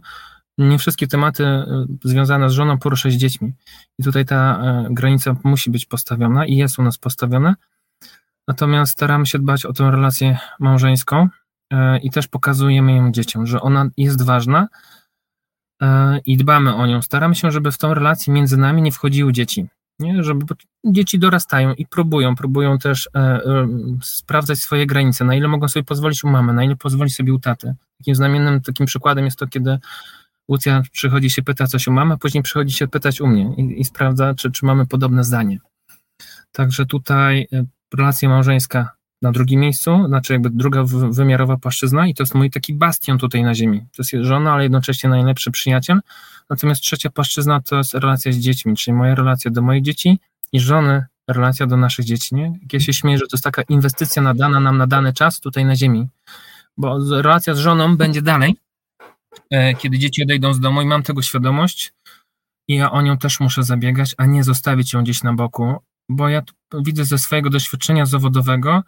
[0.57, 3.53] nie wszystkie tematy e, związane z żoną poruszę z dziećmi.
[3.99, 7.55] I tutaj ta e, granica musi być postawiona i jest u nas postawiona.
[8.47, 11.27] Natomiast staramy się dbać o tę relację małżeńską
[11.73, 14.67] e, i też pokazujemy ją dzieciom, że ona jest ważna
[16.25, 17.01] i dbamy o nią.
[17.01, 19.67] Staramy się, żeby w tą relację między nami nie wchodziły dzieci.
[19.99, 20.23] Nie?
[20.23, 20.45] Żeby,
[20.85, 23.09] dzieci dorastają i próbują, próbują też
[24.01, 27.39] sprawdzać swoje granice, na ile mogą sobie pozwolić u mamy, na ile pozwolić sobie u
[27.39, 27.75] taty.
[27.97, 29.79] Takim znamiennym takim przykładem jest to, kiedy
[30.49, 33.85] Łucja przychodzi się pyta coś u mamy, później przychodzi się pytać u mnie i, i
[33.85, 35.59] sprawdza, czy, czy mamy podobne zdanie.
[36.51, 37.65] Także tutaj e,
[37.97, 38.89] relacja małżeńska
[39.21, 43.43] na drugim miejscu, znaczy jakby druga wymiarowa płaszczyzna i to jest mój taki bastion tutaj
[43.43, 43.79] na ziemi.
[43.79, 45.99] To jest żona, ale jednocześnie najlepszy przyjaciel.
[46.49, 50.19] Natomiast trzecia płaszczyzna to jest relacja z dziećmi, czyli moja relacja do moich dzieci
[50.51, 52.35] i żony, relacja do naszych dzieci.
[52.35, 52.59] Nie?
[52.73, 55.75] Ja się śmieję, że to jest taka inwestycja nadana nam na dany czas tutaj na
[55.75, 56.07] ziemi,
[56.77, 58.55] bo relacja z żoną będzie dalej,
[59.77, 61.93] kiedy dzieci odejdą z domu i mam tego świadomość
[62.67, 65.75] i ja o nią też muszę zabiegać, a nie zostawić ją gdzieś na boku,
[66.09, 66.41] bo ja
[66.85, 68.83] widzę ze swojego doświadczenia zawodowego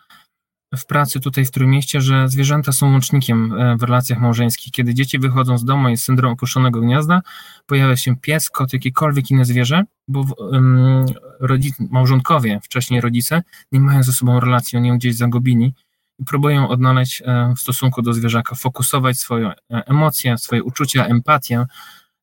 [0.77, 4.73] w pracy tutaj w Trójmieście, że zwierzęta są łącznikiem e, w relacjach małżeńskich.
[4.73, 7.21] Kiedy dzieci wychodzą z domu i jest syndrom opuszczonego gniazda,
[7.65, 11.05] pojawia się pies, kot, jakiekolwiek inne zwierzę, bo um,
[11.39, 15.73] rodzic, małżonkowie, wcześniej rodzice, nie mają ze sobą relacji, oni ją gdzieś zagubili
[16.19, 21.65] i próbują odnaleźć e, w stosunku do zwierzaka, fokusować swoje emocje, swoje uczucia, empatię,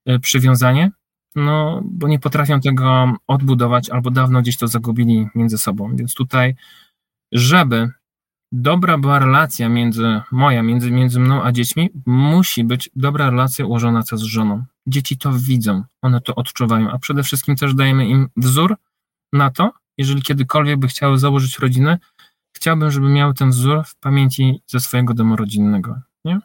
[0.07, 0.91] e, przywiązanie,
[1.35, 5.97] no bo nie potrafią tego odbudować albo dawno gdzieś to zagubili między sobą.
[5.97, 6.55] Więc tutaj,
[7.33, 7.91] żeby
[8.53, 14.03] dobra była relacja między moja, między, między mną a dziećmi, musi być dobra relacja ułożona
[14.03, 14.65] z żoną.
[14.87, 18.77] Dzieci to widzą, one to odczuwają, a przede wszystkim też dajemy im wzór
[19.33, 21.99] na to, jeżeli kiedykolwiek by chciały założyć rodzinę,
[22.63, 26.39] chciałbym, żeby miał ten wzór w pamięci ze swojego domu rodzinnego, nie?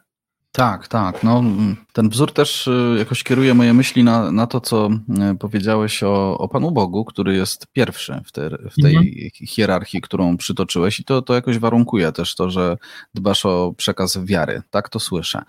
[0.52, 1.24] Tak, tak.
[1.24, 1.44] No,
[1.94, 4.90] ten wzór też y, jakoś kieruje moje myśli na, na to, co
[5.34, 9.30] y, powiedziałeś o, o Panu Bogu, który jest pierwszy w, te, w tej mhm.
[9.32, 12.78] hierarchii, którą przytoczyłeś, i to, to jakoś warunkuje też to, że
[13.14, 14.62] dbasz o przekaz wiary.
[14.70, 15.42] Tak to słyszę.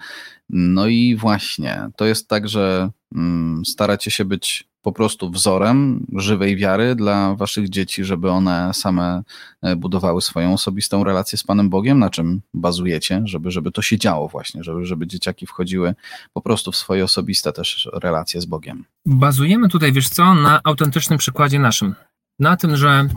[0.50, 6.56] No i właśnie, to jest tak, że mm, staracie się być po prostu wzorem żywej
[6.56, 9.22] wiary dla waszych dzieci, żeby one same
[9.62, 13.98] e, budowały swoją osobistą relację z Panem Bogiem, na czym bazujecie, żeby, żeby to się
[13.98, 15.94] działo właśnie, żeby, żeby dzieciaki wchodziły
[16.32, 18.84] po prostu w swoje osobiste też relacje z Bogiem.
[19.06, 21.94] Bazujemy tutaj, wiesz co, na autentycznym przykładzie naszym.
[22.38, 23.08] Na tym, że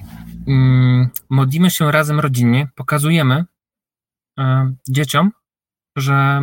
[0.47, 3.45] mm, modlimy się razem rodzinnie, pokazujemy
[4.39, 4.43] y,
[4.89, 5.31] dzieciom,
[5.95, 6.41] że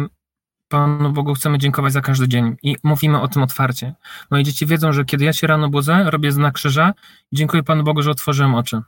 [0.69, 3.95] Panu Bogu chcemy dziękować za każdy dzień i mówimy o tym otwarcie.
[4.31, 6.93] Moje dzieci wiedzą, że kiedy ja się rano budzę, robię znak krzyża
[7.33, 8.81] i dziękuję Panu Bogu, że otworzyłem oczy.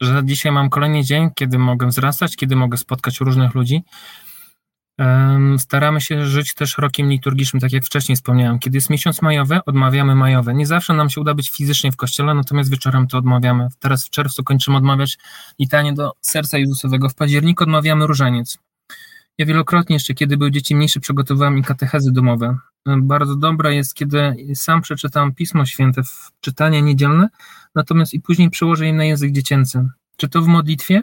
[0.00, 3.82] Że dzisiaj mam kolejny dzień, kiedy mogę wzrastać, kiedy mogę spotkać różnych ludzi.
[5.58, 8.58] Staramy się żyć też rokiem liturgicznym, tak jak wcześniej wspomniałem.
[8.58, 10.54] Kiedy jest miesiąc majowy, odmawiamy majowe.
[10.54, 13.68] Nie zawsze nam się uda być fizycznie w kościele, natomiast wieczorem to odmawiamy.
[13.78, 15.18] Teraz w czerwcu kończymy odmawiać
[15.58, 17.08] litanie do serca Jezusowego.
[17.08, 18.58] W październiku odmawiamy różaniec.
[19.38, 22.58] Ja wielokrotnie jeszcze, kiedy były dzieci mniejsze, przygotowywałem im katechezy domowe.
[22.86, 27.28] Bardzo dobra jest, kiedy sam przeczytam Pismo Święte w czytanie niedzielne,
[27.74, 29.88] natomiast i później przełożę je na język dziecięcy.
[30.16, 31.02] Czy to w modlitwie,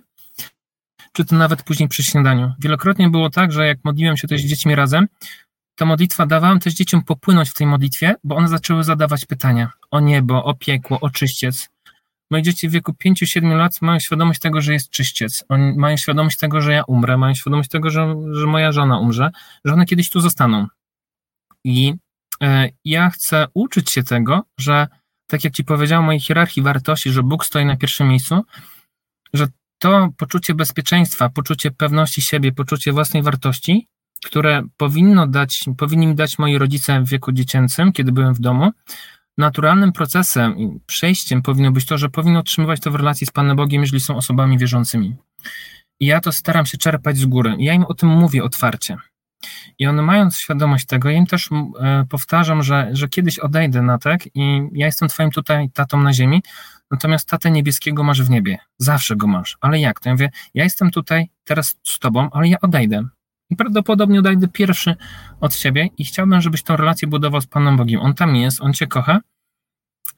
[1.14, 2.54] czy to nawet później przy śniadaniu.
[2.60, 5.08] Wielokrotnie było tak, że jak modliłem się też z dziećmi razem,
[5.76, 10.00] ta modlitwa dawałem też dzieciom popłynąć w tej modlitwie, bo one zaczęły zadawać pytania o
[10.00, 11.70] niebo, o piekło, o czyściec.
[12.32, 15.44] Moje dzieci w wieku 5-7 lat mają świadomość tego, że jest czyściec.
[15.50, 19.32] Oni mają świadomość tego, że ja umrę, mają świadomość tego, że, że moja żona umrze,
[19.66, 20.68] że one kiedyś tu zostaną.
[21.64, 21.94] I
[22.44, 24.88] e, ja chcę uczyć się tego, że
[25.28, 28.42] tak jak ci powiedziałem, mojej hierarchii wartości, że Bóg stoi na pierwszym miejscu,
[29.34, 29.48] że
[29.80, 33.88] to poczucie bezpieczeństwa, poczucie pewności siebie, poczucie własnej wartości,
[34.26, 38.72] które powinno dać, powinni mi dać moi rodzice w wieku dziecięcym, kiedy byłem w domu,
[39.38, 43.58] naturalnym procesem i przejściem powinno być to, że powinno otrzymywać to w relacji z Panem
[43.58, 45.16] Bogiem, jeżeli są osobami wierzącymi.
[46.00, 47.56] I ja to staram się czerpać z góry.
[47.60, 48.98] Ja im o tym mówię otwarcie.
[49.80, 53.98] I one mając świadomość tego, ja im też e, powtarzam, że, że kiedyś odejdę na
[53.98, 56.44] tak i ja jestem twoim tutaj tatą na ziemi,
[56.92, 58.58] natomiast tatę niebieskiego masz w niebie.
[58.78, 59.58] Zawsze go masz.
[59.62, 60.00] Ale jak?
[60.00, 63.04] To ja mówię, ja jestem tutaj teraz z tobą, ale ja odejdę.
[63.52, 64.96] I prawdopodobnie odejdę pierwszy
[65.42, 68.02] od siebie i chciałbym, żebyś tą relację budował z Panem Bogiem.
[68.02, 69.20] On tam jest, on cię kocha.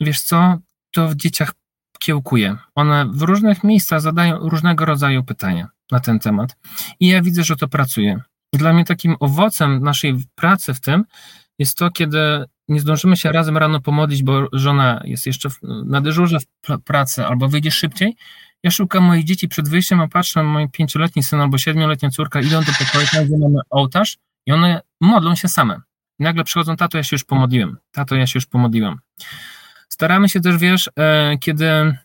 [0.02, 0.58] Wiesz co?
[0.92, 1.54] To w dzieciach
[2.00, 2.58] kiełkuje.
[2.76, 6.58] One w różnych miejscach zadają różnego rodzaju pytania na ten temat.
[7.00, 8.22] I ja widzę, że to pracuje.
[8.54, 11.04] Dla mnie takim owocem naszej pracy w tym
[11.60, 15.50] jest to, kiedy nie zdążymy się razem rano pomodlić, bo żona jest jeszcze
[15.86, 18.16] na dyżurze w pracy albo wyjdzie szybciej.
[18.64, 22.64] Ja szukam moich dzieci przed wyjściem, a patrzę, mój pięcioletni syn albo siedmioletnia córka idą
[22.64, 25.82] do pokoju, gdzie mamy ołtarz i one modlą się same.
[26.20, 27.78] I nagle przychodzą, tato, ja się już pomodliłem.
[27.92, 29.00] Tato, ja się już pomodliłem.
[29.90, 31.98] Staramy się też, wiesz, e, kiedy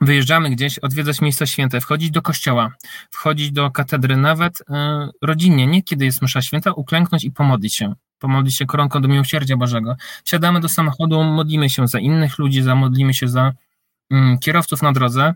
[0.00, 2.72] wyjeżdżamy gdzieś, odwiedzać miejsca święte, wchodzić do kościoła,
[3.10, 7.94] wchodzić do katedry, nawet e, rodzinnie, nie kiedy jest msza święta, uklęknąć i pomodlić się.
[8.18, 9.96] Pomodlić się koronką do miłosierdzia Bożego.
[10.24, 13.52] Siadamy do samochodu, modlimy się za innych ludzi, zamodlimy się za
[14.10, 15.34] mm, kierowców na drodze,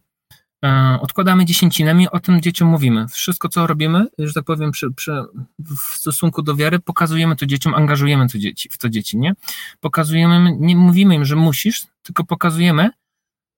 [1.01, 3.09] odkładamy dziesięcinę, my o tym dzieciom mówimy.
[3.09, 5.13] Wszystko, co robimy, że tak powiem, przy, przy,
[5.59, 9.35] w stosunku do wiary, pokazujemy to dzieciom, angażujemy to dzieci, w to dzieci, nie?
[9.81, 12.91] Pokazujemy, nie mówimy im, że musisz, tylko pokazujemy,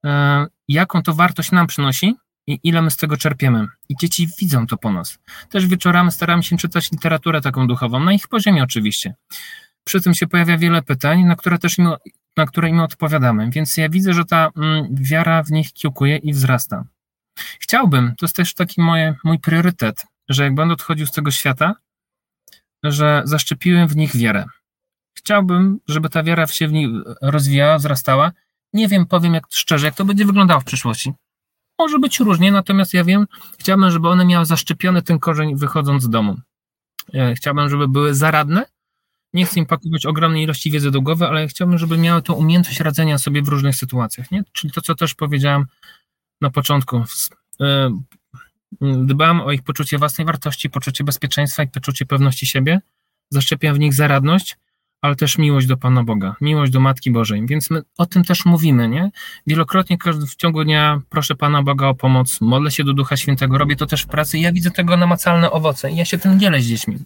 [0.07, 3.67] E, jaką to wartość nam przynosi i ile my z tego czerpiemy.
[3.89, 5.19] I dzieci widzą to po nas.
[5.51, 9.15] Też wieczorami staramy się czytać literaturę taką duchową, na ich poziomie oczywiście.
[9.85, 11.89] Przy tym się pojawia wiele pytań, na które też im,
[12.37, 13.51] na które im odpowiadamy.
[13.51, 16.85] Więc ja widzę, że ta mm, wiara w nich kiełkuje i wzrasta.
[17.37, 21.75] Chciałbym, to jest też taki moje, mój priorytet, że jak będę odchodził z tego świata,
[22.83, 24.45] że zaszczepiłem w nich wiarę.
[25.19, 26.89] Chciałbym, żeby ta wiara się w nich
[27.23, 28.33] rozwijała, wzrastała
[28.73, 31.13] nie wiem, powiem jak szczerze, jak to będzie wyglądało w przyszłości.
[31.79, 33.27] Może być różnie, natomiast ja wiem,
[33.59, 36.37] chciałbym, żeby one miały zaszczepiony ten korzeń wychodząc z domu.
[37.15, 38.67] E, chciałbym, żeby były zaradne.
[39.33, 42.81] Nie chcę im pakować ogromnej ilości wiedzy do głowy, ale chciałbym, żeby miały tą umiejętność
[42.81, 44.31] radzenia sobie w różnych sytuacjach.
[44.31, 44.45] Nie?
[44.53, 45.67] Czyli to, co też powiedziałem
[46.43, 47.05] na początku.
[47.61, 47.99] E,
[48.81, 52.81] dbam o ich poczucie własnej wartości, poczucie bezpieczeństwa i poczucie pewności siebie.
[53.31, 54.57] Zaszczepiam w nich zaradność
[55.03, 57.47] ale też miłość do Pana Boga, miłość do Matki Bożej.
[57.47, 59.11] Więc my o tym też mówimy, nie?
[59.47, 59.99] Wielokrotnie
[60.29, 63.87] w ciągu dnia proszę Pana Boga o pomoc, modlę się do Ducha Świętego, robię to
[63.87, 66.67] też w pracy i ja widzę tego namacalne owoce i ja się tym dzielę z
[66.67, 66.99] dziećmi.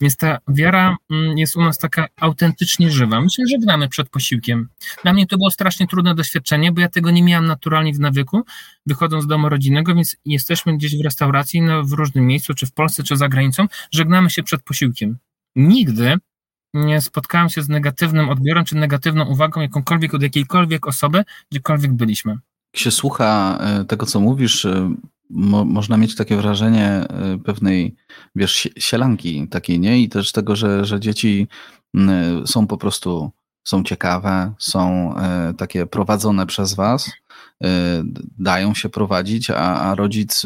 [0.00, 3.20] Więc ta wiara mm, jest u nas taka autentycznie żywa.
[3.20, 4.68] My się żegnamy przed posiłkiem.
[5.02, 8.42] Dla mnie to było strasznie trudne doświadczenie, bo ja tego nie miałam naturalnie w nawyku,
[8.86, 12.72] wychodząc z domu rodzinnego, więc jesteśmy gdzieś w restauracji, no, w różnym miejscu, czy w
[12.72, 15.18] Polsce, czy za granicą, żegnamy się przed posiłkiem.
[15.56, 16.16] Nigdy
[16.74, 22.32] nie spotkałem się z negatywnym odbiorem czy negatywną uwagą jakąkolwiek od jakiejkolwiek osoby, gdziekolwiek byliśmy.
[22.74, 24.94] Jak się słucha e, tego, co mówisz, e,
[25.30, 27.96] mo można mieć takie wrażenie e, pewnej,
[28.34, 30.00] wiesz, sielanki takiej, nie?
[30.00, 31.48] I też tego, że, że dzieci
[32.46, 33.30] są po prostu,
[33.64, 35.14] są ciekawe, są
[35.58, 37.10] takie prowadzone przez was,
[38.38, 40.42] dają się prowadzić, a, a rodzic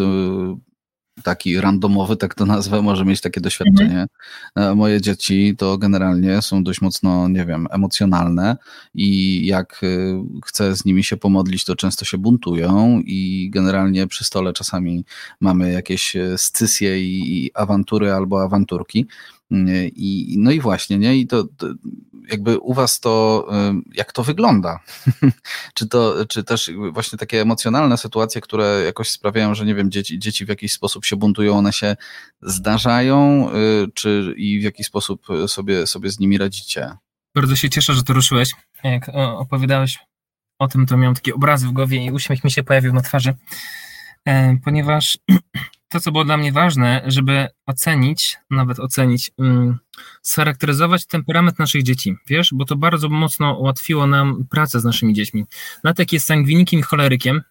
[1.23, 4.07] taki randomowy, tak to nazwę, może mieć takie doświadczenie.
[4.57, 4.79] Mhm.
[4.79, 8.57] Moje dzieci to generalnie są dość mocno, nie wiem, emocjonalne
[8.95, 10.15] i jak y,
[10.47, 15.05] chcę z nimi się pomodlić, to często się buntują i generalnie przy stole czasami
[15.41, 19.07] mamy jakieś y, scysje i awantury albo awanturki.
[19.97, 21.17] I, no i właśnie, nie?
[21.17, 21.67] I to, to
[22.31, 23.47] jakby u was to,
[23.95, 24.81] jak to wygląda?
[25.75, 30.19] czy to, czy też właśnie takie emocjonalne sytuacje, które jakoś sprawiają, że nie wiem, dzieci,
[30.19, 31.97] dzieci w jakiś sposób się buntują, one się
[32.43, 36.91] zdarzają, y, czy i w jaki sposób sobie, sobie z nimi radzicie?
[37.35, 38.51] Bardzo się cieszę, że to ruszyłeś.
[38.85, 39.99] Jak opowiadałeś
[40.59, 43.35] o tym, to miałem takie obrazy w głowie i uśmiech mi się pojawił na twarzy,
[44.25, 45.19] e, ponieważ
[45.95, 49.79] to, co było dla mnie ważne, żeby ocenić, nawet ocenić, um,
[50.23, 55.45] scharakteryzować temperament naszych dzieci, wiesz, bo to bardzo mocno ułatwiło nam pracę z naszymi dziećmi.
[55.85, 57.43] Natek jest sangwinikiem i cholerykiem,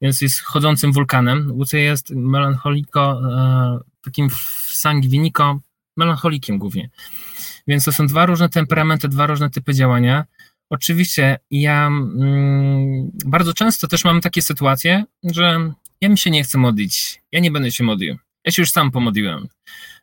[0.00, 1.52] więc jest chodzącym wulkanem.
[1.52, 4.28] Łucja jest melancholiko, e, takim
[4.66, 5.60] sangwiniko,
[5.96, 6.90] melancholikiem głównie.
[7.66, 10.24] Więc to są dwa różne temperamenty, dwa różne typy działania.
[10.70, 16.58] Oczywiście ja mm, bardzo często też mam takie sytuacje, że ja mi się nie chcę
[16.58, 18.16] modlić, ja nie będę się modlił.
[18.44, 19.48] Ja się już sam pomodliłem.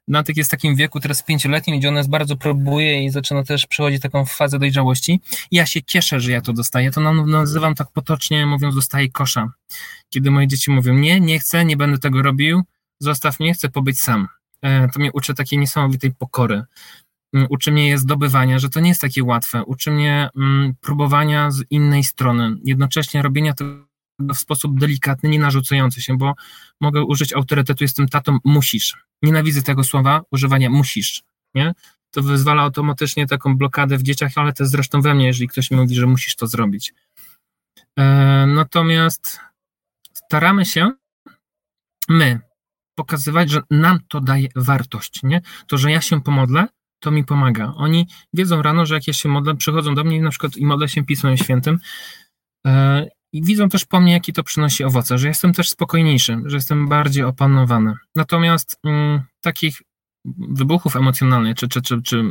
[0.07, 3.65] Natek jest w takim wieku teraz pięcioletnim, gdzie ona nas bardzo próbuje i zaczyna też
[3.65, 5.19] przechodzić taką fazę dojrzałości.
[5.51, 6.91] Ja się cieszę, że ja to dostaję.
[6.91, 9.51] To nazywam tak potocznie, mówiąc, dostaję kosza.
[10.09, 12.63] Kiedy moje dzieci mówią, nie, nie chcę, nie będę tego robił,
[12.99, 14.27] zostaw mnie, chcę pobyć sam.
[14.61, 16.63] E, to mnie uczy takiej niesamowitej pokory.
[17.33, 19.63] Mm, uczy mnie je zdobywania, że to nie jest takie łatwe.
[19.63, 26.01] Uczy mnie mm, próbowania z innej strony, jednocześnie robienia tego w sposób delikatny, nie narzucający
[26.01, 26.33] się, bo
[26.81, 28.97] mogę użyć autorytetu, jestem tatą, musisz.
[29.21, 31.23] Nienawidzę tego słowa, używania musisz,
[31.55, 31.73] nie?
[32.11, 35.77] To wyzwala automatycznie taką blokadę w dzieciach, ale jest zresztą we mnie, jeżeli ktoś mi
[35.77, 36.93] mówi, że musisz to zrobić.
[37.99, 38.03] E,
[38.47, 39.39] natomiast
[40.13, 40.91] staramy się
[42.09, 42.39] my
[42.95, 45.41] pokazywać, że nam to daje wartość, nie?
[45.67, 46.67] To, że ja się pomodlę,
[46.99, 47.73] to mi pomaga.
[47.75, 50.89] Oni wiedzą rano, że jak ja się modlę, przychodzą do mnie na przykład i modlę
[50.89, 51.79] się Pismem Świętym
[52.67, 56.57] e, i widzą też po mnie, jakie to przynosi owoce, że jestem też spokojniejszy, że
[56.57, 57.93] jestem bardziej opanowany.
[58.15, 59.81] Natomiast mm, takich
[60.49, 62.23] wybuchów emocjonalnych, czy, czy, czy, czy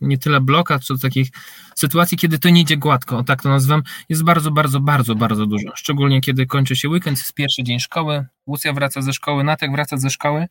[0.00, 1.28] nie tyle blokad, czy takich
[1.74, 5.68] sytuacji, kiedy to nie idzie gładko, tak to nazywam, jest bardzo, bardzo, bardzo, bardzo dużo.
[5.74, 9.96] Szczególnie kiedy kończy się weekend, jest pierwszy dzień szkoły, Łucja wraca ze szkoły, Natek wraca
[9.96, 10.46] ze szkoły.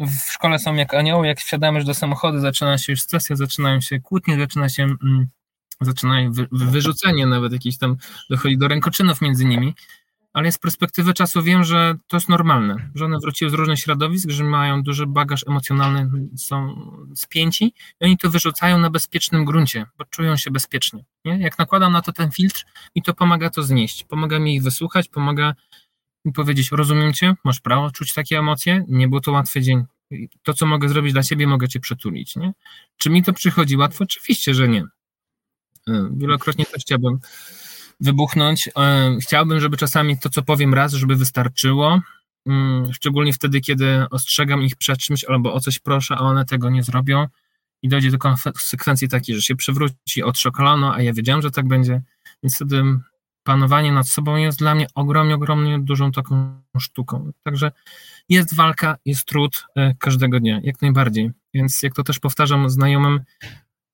[0.00, 3.80] W szkole są jak anioły, jak wsiadamy już do samochodu, zaczyna się już sesja, zaczynają
[3.80, 5.28] się kłótnie, zaczyna się mm,
[5.80, 7.96] zaczynają wy, wyrzucenie nawet jakieś tam,
[8.30, 9.74] dochodzi do rękoczynów między nimi,
[10.36, 14.30] ale z perspektywy czasu wiem, że to jest normalne, że one wróciły z różnych środowisk,
[14.30, 16.76] że mają duży bagaż emocjonalny, są
[17.14, 21.04] spięci i oni to wyrzucają na bezpiecznym gruncie, bo czują się bezpiecznie.
[21.24, 21.38] Nie?
[21.38, 22.64] Jak nakładam na to ten filtr,
[22.96, 25.54] mi to pomaga to znieść, pomaga mi ich wysłuchać, pomaga
[26.24, 29.84] mi powiedzieć, rozumiem cię, masz prawo czuć takie emocje, nie był to łatwy dzień,
[30.42, 32.36] to, co mogę zrobić dla siebie, mogę cię przytulić.
[32.36, 32.52] Nie?
[32.96, 34.04] Czy mi to przychodzi łatwo?
[34.04, 34.84] Oczywiście, że nie.
[36.16, 37.18] Wielokrotnie też chciałbym
[38.00, 38.68] wybuchnąć.
[38.78, 42.00] E, chciałbym, żeby czasami to, co powiem raz, żeby wystarczyło.
[42.46, 46.70] Mm, szczególnie wtedy, kiedy ostrzegam ich przed czymś albo o coś proszę, a one tego
[46.70, 47.26] nie zrobią
[47.82, 51.68] i dojdzie do konsekwencji takiej, że się przewróci od szokolano, a ja wiedziałem, że tak
[51.68, 52.02] będzie.
[52.42, 52.82] Więc wtedy
[53.42, 57.32] panowanie nad sobą jest dla mnie ogromnie, ogromnie dużą taką sztuką.
[57.42, 57.72] Także
[58.28, 61.30] jest walka, jest trud e, każdego dnia, jak najbardziej.
[61.54, 63.20] Więc jak to też powtarzam znajomym,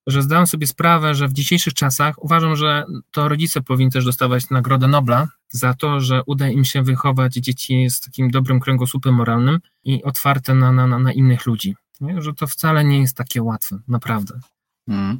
[0.06, 4.50] że zdałem sobie sprawę, że w dzisiejszych czasach uważam, że to rodzice powinni też dostawać
[4.50, 9.58] Nagrodę Nobla za to, że uda im się wychować dzieci z takim dobrym kręgosłupem moralnym
[9.84, 11.76] i otwarte na, na, na innych ludzi.
[12.00, 12.22] Nie?
[12.22, 14.40] Że to wcale nie jest takie łatwe, naprawdę.
[14.88, 15.18] Hmm.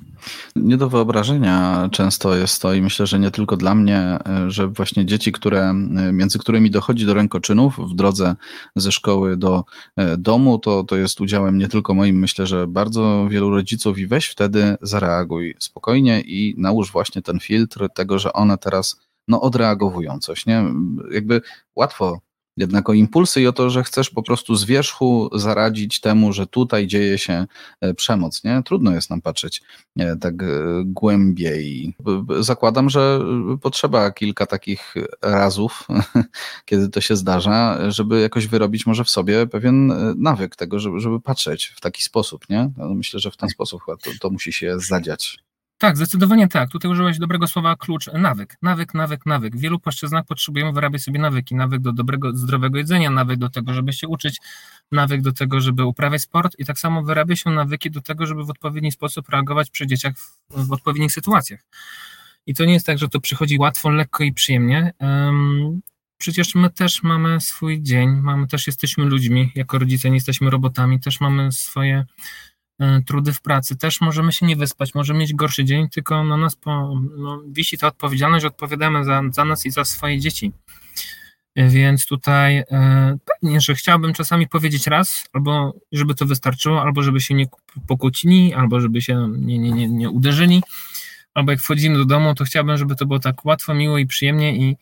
[0.56, 5.06] Nie do wyobrażenia często jest to i myślę, że nie tylko dla mnie, że właśnie
[5.06, 5.74] dzieci, które,
[6.12, 8.36] między którymi dochodzi do rękoczynów w drodze
[8.76, 9.64] ze szkoły do
[9.96, 14.06] e, domu, to, to jest udziałem nie tylko moim, myślę, że bardzo wielu rodziców i
[14.06, 20.18] weź wtedy zareaguj spokojnie i nałóż właśnie ten filtr tego, że one teraz no, odreagowują
[20.18, 20.64] coś, nie?
[21.10, 21.40] Jakby
[21.76, 22.20] łatwo
[22.56, 26.46] jednak o impulsy i o to, że chcesz po prostu z wierzchu zaradzić temu, że
[26.46, 27.46] tutaj dzieje się
[27.80, 28.44] e, przemoc.
[28.44, 28.62] Nie?
[28.64, 29.62] Trudno jest nam patrzeć
[29.98, 30.46] e, tak e,
[30.84, 31.94] głębiej.
[32.40, 33.20] Zakładam, że
[33.62, 35.86] potrzeba kilka takich razów,
[36.66, 41.20] kiedy to się zdarza, żeby jakoś wyrobić może w sobie pewien nawyk tego, żeby, żeby
[41.20, 42.48] patrzeć w taki sposób.
[42.48, 42.70] Nie?
[42.76, 45.38] No, myślę, że w ten sposób to, to musi się zadziać.
[45.82, 46.70] Tak, zdecydowanie tak.
[46.70, 48.56] Tutaj użyłeś dobrego słowa klucz nawyk.
[48.62, 49.56] Nawyk, nawyk, nawyk.
[49.56, 51.54] W wielu płaszczyznach potrzebujemy wyrabiać sobie nawyki.
[51.54, 54.40] Nawyk do dobrego, zdrowego jedzenia, nawyk do tego, żeby się uczyć,
[54.92, 58.44] nawyk do tego, żeby uprawiać sport i tak samo wyrabia się nawyki do tego, żeby
[58.44, 61.60] w odpowiedni sposób reagować przy dzieciach w, w odpowiednich sytuacjach.
[62.46, 64.92] I to nie jest tak, że to przychodzi łatwo, lekko i przyjemnie.
[65.00, 65.80] Um,
[66.18, 71.00] przecież my też mamy swój dzień, mamy też jesteśmy ludźmi, jako rodzice nie jesteśmy robotami,
[71.00, 72.04] też mamy swoje
[73.06, 73.76] trudy w pracy.
[73.76, 77.78] Też możemy się nie wyspać, możemy mieć gorszy dzień, tylko na nas po, no, wisi
[77.78, 80.52] ta odpowiedzialność, odpowiadamy za, za nas i za swoje dzieci.
[81.54, 87.02] E, więc tutaj e, pewnie, że chciałbym czasami powiedzieć raz, albo żeby to wystarczyło, albo
[87.02, 87.46] żeby się nie
[87.86, 90.62] pokłócili, albo żeby się nie, nie, nie, nie uderzyli,
[91.34, 94.56] albo jak wchodzimy do domu, to chciałbym, żeby to było tak łatwo, miło i przyjemnie
[94.56, 94.76] i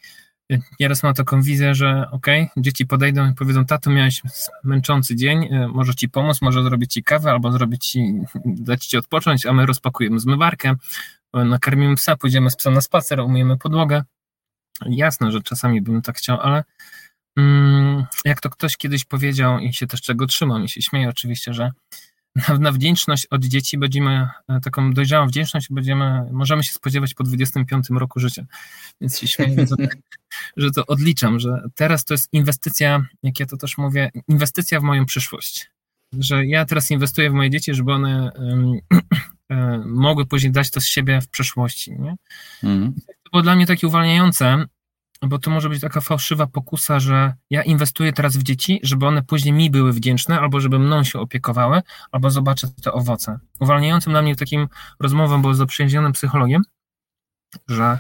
[0.81, 4.23] Nieraz mam taką wizję, że okej, okay, dzieci podejdą i powiedzą, tato, miałeś
[4.65, 8.13] męczący dzień, e, może ci pomóc, może zrobić ci kawę, albo zrobić ci,
[8.45, 10.75] dać ci odpocząć, a my rozpakujemy zmywarkę,
[11.35, 14.03] e, nakarmimy psa, pójdziemy z psem na spacer, umyjemy podłogę.
[14.87, 16.65] Jasne, że czasami bym tak chciał, ale
[17.37, 21.55] mm, jak to ktoś kiedyś powiedział i się też czego trzymam i się śmieję oczywiście,
[21.55, 21.71] że
[22.61, 27.87] na, wdzięczność od dzieci będziemy, e, taką dojrzałą wdzięczność będziemy, możemy się spodziewać po 25
[27.91, 28.45] roku życia.
[29.01, 29.89] Więc się śmieję, że,
[30.57, 34.83] że to odliczam, że teraz to jest inwestycja, jak ja to też mówię, inwestycja w
[34.83, 35.71] moją przyszłość.
[36.19, 38.81] Że ja teraz inwestuję w moje dzieci, żeby one um,
[40.03, 41.93] mogły później dać to z siebie w przeszłości.
[41.99, 42.17] Nie?
[42.63, 42.95] Mm.
[43.07, 44.65] To było dla mnie takie uwalniające,
[45.23, 49.23] bo to może być taka fałszywa pokusa, że ja inwestuję teraz w dzieci, żeby one
[49.23, 53.39] później mi były wdzięczne, albo żeby mną się opiekowały, albo zobaczę te owoce.
[53.61, 54.69] Uwalniającym dla mnie takim
[55.01, 56.63] rozmową było z zaprzyjaźnionym psychologiem,
[57.69, 57.99] że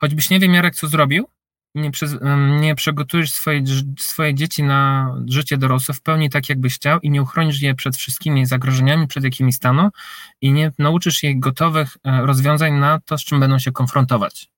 [0.00, 1.28] choćbyś nie wiem, Jarek, co zrobił,
[1.74, 2.16] nie, przez,
[2.60, 3.64] nie przygotujesz swoje,
[3.98, 7.96] swoje dzieci na życie dorosłe w pełni tak, jakbyś chciał i nie uchronisz je przed
[7.96, 9.90] wszystkimi zagrożeniami, przed jakimi staną
[10.40, 14.52] i nie nauczysz je gotowych e, rozwiązań na to, z czym będą się konfrontować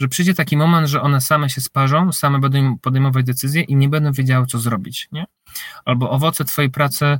[0.00, 3.88] że przyjdzie taki moment, że one same się sparzą, same będą podejmować decyzje i nie
[3.88, 5.24] będą wiedziały, co zrobić, nie?
[5.84, 7.18] Albo owoce twojej pracy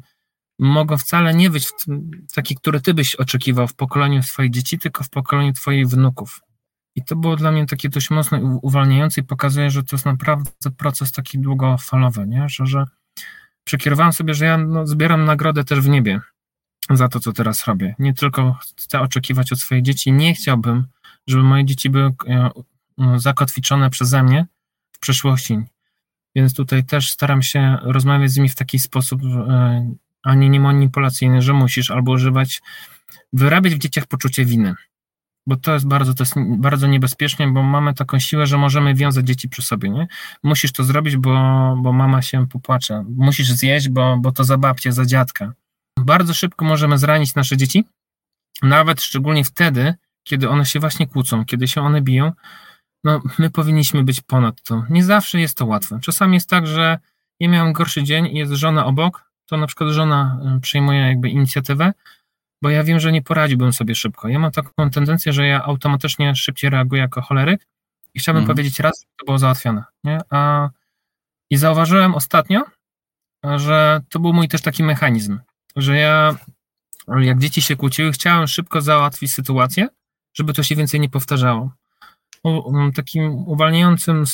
[0.58, 1.68] mogą wcale nie być
[2.34, 6.40] taki, który ty byś oczekiwał w pokoleniu swoich dzieci, tylko w pokoleniu twoich wnuków.
[6.94, 10.50] I to było dla mnie takie dość mocno uwalniające i pokazuje, że to jest naprawdę
[10.76, 12.48] proces taki długofalowy, nie?
[12.48, 12.84] Że, że
[13.64, 16.20] przekierowałem sobie, że ja no, zbieram nagrodę też w niebie
[16.90, 17.94] za to, co teraz robię.
[17.98, 20.86] Nie tylko chcę oczekiwać od swoich dzieci, nie chciałbym,
[21.26, 22.50] żeby moje dzieci były e,
[23.16, 24.46] zakotwiczone przeze mnie
[24.92, 25.58] w przeszłości.
[26.36, 29.90] Więc tutaj też staram się rozmawiać z nimi w taki sposób, e,
[30.22, 32.62] a nie, nie manipulacyjny, że musisz albo używać,
[33.32, 34.74] wyrabiać w dzieciach poczucie winy.
[35.46, 39.26] Bo to jest bardzo, to jest bardzo niebezpiecznie, bo mamy taką siłę, że możemy wiązać
[39.26, 40.06] dzieci przy sobie, nie?
[40.42, 41.30] Musisz to zrobić, bo,
[41.82, 43.04] bo mama się popłacze.
[43.16, 45.52] Musisz zjeść, bo, bo to za babcię, za dziadka.
[45.98, 47.84] Bardzo szybko możemy zranić nasze dzieci,
[48.62, 49.94] nawet szczególnie wtedy,
[50.28, 52.32] kiedy one się właśnie kłócą, kiedy się one biją,
[53.04, 54.84] no my powinniśmy być ponad to.
[54.90, 55.98] Nie zawsze jest to łatwe.
[56.02, 56.98] Czasami jest tak, że
[57.40, 61.28] ja miałem gorszy dzień i jest żona obok, to na przykład żona y, przejmuje jakby
[61.28, 61.92] inicjatywę,
[62.62, 64.28] bo ja wiem, że nie poradziłbym sobie szybko.
[64.28, 67.66] Ja mam taką tendencję, że ja automatycznie szybciej reaguję jako choleryk
[68.14, 68.56] i chciałbym mhm.
[68.56, 69.84] powiedzieć raz, że to było załatwione.
[70.04, 70.18] Nie?
[70.30, 70.70] A,
[71.50, 72.64] I zauważyłem ostatnio,
[73.56, 75.38] że to był mój też taki mechanizm,
[75.76, 76.36] że ja
[77.20, 79.88] jak dzieci się kłóciły, chciałem szybko załatwić sytuację,
[80.38, 81.70] żeby to się więcej nie powtarzało.
[82.94, 84.24] Takim uwalniającym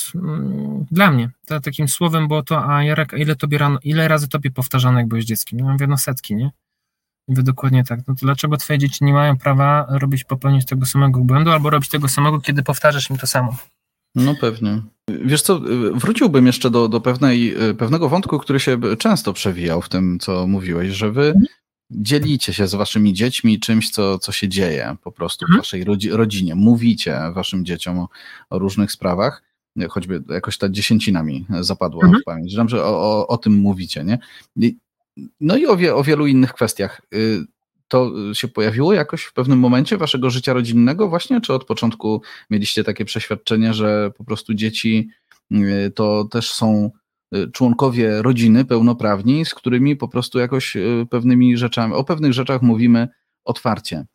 [0.91, 1.31] dla mnie,
[1.63, 5.25] takim słowem było to, a Jarek, ile, tobie rano, ile razy tobie powtarzano, jak byłeś
[5.25, 5.61] dzieckiem?
[5.61, 6.51] No, mówię, no setki, nie?
[7.29, 8.01] Mówię, dokładnie tak.
[8.09, 11.89] No to dlaczego twoje dzieci nie mają prawa robić, popełnić tego samego błędu, albo robić
[11.89, 13.57] tego samego, kiedy powtarzasz im to samo?
[14.15, 14.83] No pewnie.
[15.25, 15.61] Wiesz co,
[15.95, 20.93] wróciłbym jeszcze do, do pewnej, pewnego wątku, który się często przewijał w tym, co mówiłeś,
[20.93, 21.35] że wy
[21.93, 25.61] dzielicie się z waszymi dziećmi czymś, co, co się dzieje po prostu w mhm.
[25.61, 26.55] waszej rodzinie.
[26.55, 28.09] Mówicie waszym dzieciom o,
[28.51, 29.43] o, różnych sprawach,
[29.89, 32.23] choćby jakoś ta dziesięcina mi zapadła mhm.
[32.23, 34.19] w pamięć, że o, o, o, tym mówicie, nie?
[35.41, 37.01] No i o, wie, o wielu innych kwestiach.
[37.15, 37.45] Y,
[37.89, 42.85] to się pojawiło jakoś w pewnym momencie waszego życia rodzinnego właśnie, czy od początku mieliście
[42.85, 45.09] takie przeświadczenie, że po prostu dzieci
[45.53, 46.91] y, to też są
[47.53, 53.09] członkowie rodziny pełnoprawni, z którymi po prostu jakoś y, pewnymi rzeczami, o pewnych rzeczach mówimy
[53.45, 54.07] otwarcie.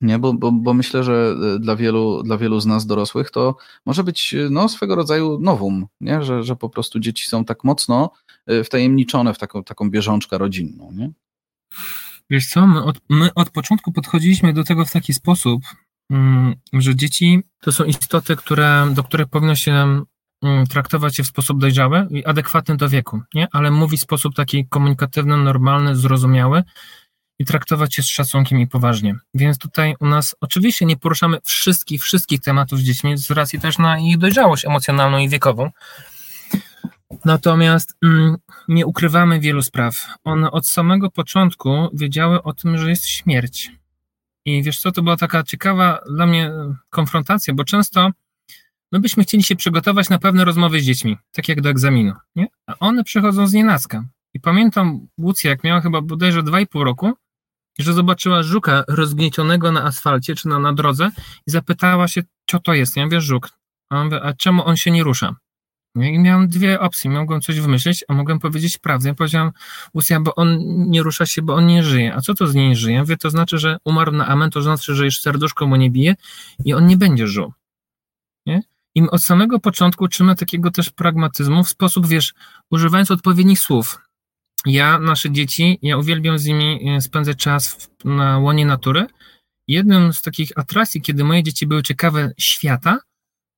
[0.00, 3.56] Nie, bo, bo, bo myślę, że y, dla wielu, dla wielu z nas dorosłych to
[3.86, 6.22] może być no, swego rodzaju nowum, nie?
[6.22, 8.10] Że, że po prostu dzieci są tak mocno
[8.64, 10.92] wtajemniczone w taką, taką bieżączkę rodzinną.
[10.92, 11.10] Nie?
[12.30, 15.62] Wiesz co, my od, my od początku podchodziliśmy do tego w taki sposób,
[16.10, 20.02] mm, że dzieci to są istoty, które, do których powinno się
[20.68, 23.48] traktować je w sposób dojrzały i adekwatny do wieku, nie?
[23.52, 26.62] ale mówi w sposób taki komunikatywny, normalny, zrozumiały
[27.38, 29.14] i traktować je z szacunkiem i poważnie.
[29.34, 33.78] Więc tutaj u nas oczywiście nie poruszamy wszystkich, wszystkich tematów z dziećmi z racji też
[33.78, 35.70] na ich dojrzałość emocjonalną i wiekową.
[37.24, 38.36] Natomiast mm,
[38.68, 40.06] nie ukrywamy wielu spraw.
[40.24, 43.70] One od samego początku wiedziały o tym, że jest śmierć.
[44.44, 46.52] I wiesz co, to była taka ciekawa dla mnie
[46.90, 48.10] konfrontacja, bo często
[48.92, 52.46] my byśmy chcieli się przygotować na pewne rozmowy z dziećmi, tak jak do egzaminu, nie?
[52.66, 54.04] A one przychodzą z nienacka.
[54.34, 57.12] I pamiętam Łucję, jak miała chyba bodajże 2,5 roku,
[57.78, 61.10] że zobaczyła żuka rozgniecionego na asfalcie czy na, na drodze
[61.46, 62.96] i zapytała się, co to jest.
[62.96, 63.50] Ja mówię, żuk.
[63.90, 65.36] A, mówię, a czemu on się nie rusza?
[65.96, 67.10] I miałem dwie opcje.
[67.10, 69.08] Mogłem coś wymyślić, a mogłem powiedzieć prawdę.
[69.08, 69.52] Ja powiedziałem,
[70.24, 70.58] bo on
[70.90, 72.14] nie rusza się, bo on nie żyje.
[72.14, 73.00] A co to z nie żyje?
[73.00, 76.14] Mówię, to znaczy, że umarł na amen, to znaczy, że już serduszko mu nie bije
[76.64, 77.52] i on nie będzie żył.
[78.46, 78.62] Nie?
[78.96, 82.34] I od samego początku uczymy takiego też pragmatyzmu w sposób, wiesz,
[82.70, 83.98] używając odpowiednich słów.
[84.66, 89.06] Ja, nasze dzieci, ja uwielbiam z nimi e, spędzać czas na łonie natury.
[89.68, 92.98] Jednym z takich atrakcji, kiedy moje dzieci były ciekawe świata,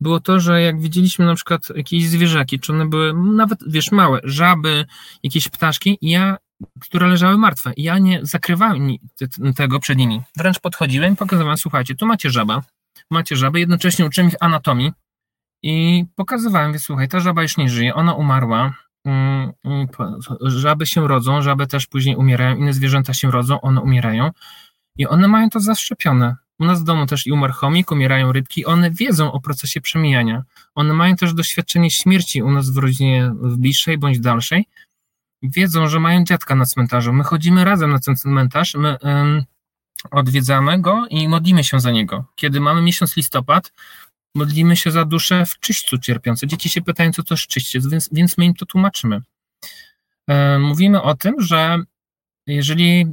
[0.01, 4.21] było to, że jak widzieliśmy na przykład jakieś zwierzaki, czy one były nawet, wiesz, małe,
[4.25, 4.85] żaby,
[5.23, 6.37] jakieś ptaszki, ja
[6.81, 7.73] które leżały martwe.
[7.77, 8.89] Ja nie zakrywałem
[9.57, 10.23] tego przed nimi.
[10.37, 12.63] Wręcz podchodziłem i pokazywałem, słuchajcie, tu macie żaba,
[13.11, 14.93] macie żabę, jednocześnie uczyłem ich anatomii
[15.63, 19.53] i pokazywałem, więc słuchaj, ta żaba już nie żyje, ona umarła, mm,
[20.43, 24.31] żaby się rodzą, żaby też później umierają, inne zwierzęta się rodzą, one umierają
[24.97, 26.37] i one mają to zaszczepione.
[26.61, 30.43] U nas w domu też i umarł chomik, umierają rybki, one wiedzą o procesie przemijania.
[30.75, 34.67] One mają też doświadczenie śmierci u nas w rodzinie bliższej bądź dalszej.
[35.43, 37.13] Wiedzą, że mają dziadka na cmentarzu.
[37.13, 39.45] My chodzimy razem na ten cmentarz, my um,
[40.11, 42.25] odwiedzamy go i modlimy się za niego.
[42.37, 43.73] Kiedy mamy miesiąc listopad,
[44.35, 46.47] modlimy się za duszę w czyśćcu cierpiące.
[46.47, 49.21] Dzieci się pytają, co to jest czyściec, więc, więc my im to tłumaczymy.
[50.29, 51.79] Um, mówimy o tym, że
[52.47, 53.07] jeżeli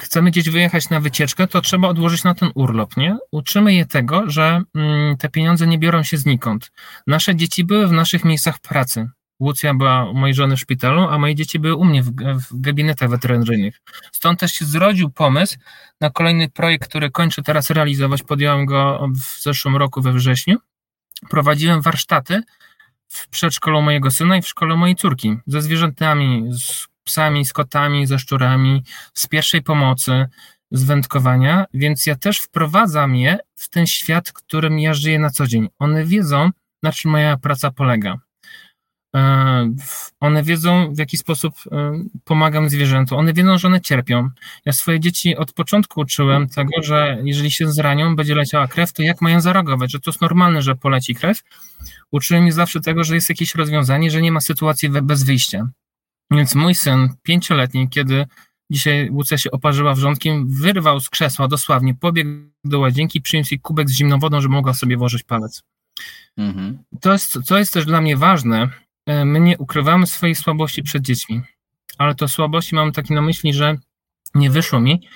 [0.00, 3.16] chcemy gdzieś wyjechać na wycieczkę, to trzeba odłożyć na ten urlop, nie?
[3.32, 6.72] Uczymy je tego, że mm, te pieniądze nie biorą się znikąd.
[7.06, 9.08] Nasze dzieci były w naszych miejscach pracy.
[9.42, 12.10] Łucja była u mojej żony w szpitalu, a moje dzieci były u mnie w,
[12.50, 13.80] w gabinetach weterynaryjnych.
[14.12, 15.56] Stąd też się zrodził pomysł
[16.00, 18.22] na kolejny projekt, który kończę teraz realizować.
[18.22, 20.56] Podjąłem go w zeszłym roku we wrześniu.
[21.30, 22.42] Prowadziłem warsztaty
[23.08, 28.06] w przedszkolu mojego syna i w szkole mojej córki ze zwierzętami, z psami, z kotami,
[28.06, 28.84] ze szczurami,
[29.14, 30.26] z pierwszej pomocy,
[30.70, 35.46] z wędkowania, więc ja też wprowadzam je w ten świat, którym ja żyję na co
[35.46, 35.68] dzień.
[35.78, 36.50] One wiedzą,
[36.82, 38.18] na czym moja praca polega.
[39.16, 39.74] E,
[40.20, 41.92] one wiedzą, w jaki sposób e,
[42.24, 43.18] pomagam zwierzętom.
[43.18, 44.28] One wiedzą, że one cierpią.
[44.64, 49.02] Ja swoje dzieci od początku uczyłem tego, że jeżeli się zranią, będzie leciała krew, to
[49.02, 51.42] jak mają zareagować, że to jest normalne, że poleci krew.
[52.12, 55.68] Uczyłem je zawsze tego, że jest jakieś rozwiązanie, że nie ma sytuacji bez wyjścia.
[56.30, 58.26] Więc mój syn, pięcioletni, kiedy
[58.70, 62.30] dzisiaj Łucja się oparzyła wrzątkiem, wyrwał z krzesła dosłownie, pobiegł
[62.64, 65.62] do łazienki, przyniósł jej kubek z zimną wodą, żeby mogła sobie włożyć palec.
[66.36, 66.78] Mhm.
[67.00, 68.68] To, jest, co jest też dla mnie ważne,
[69.06, 71.42] my nie ukrywamy swoich słabości przed dziećmi,
[71.98, 73.76] ale to słabości mam takie na myśli, że
[74.34, 75.08] nie wyszło mi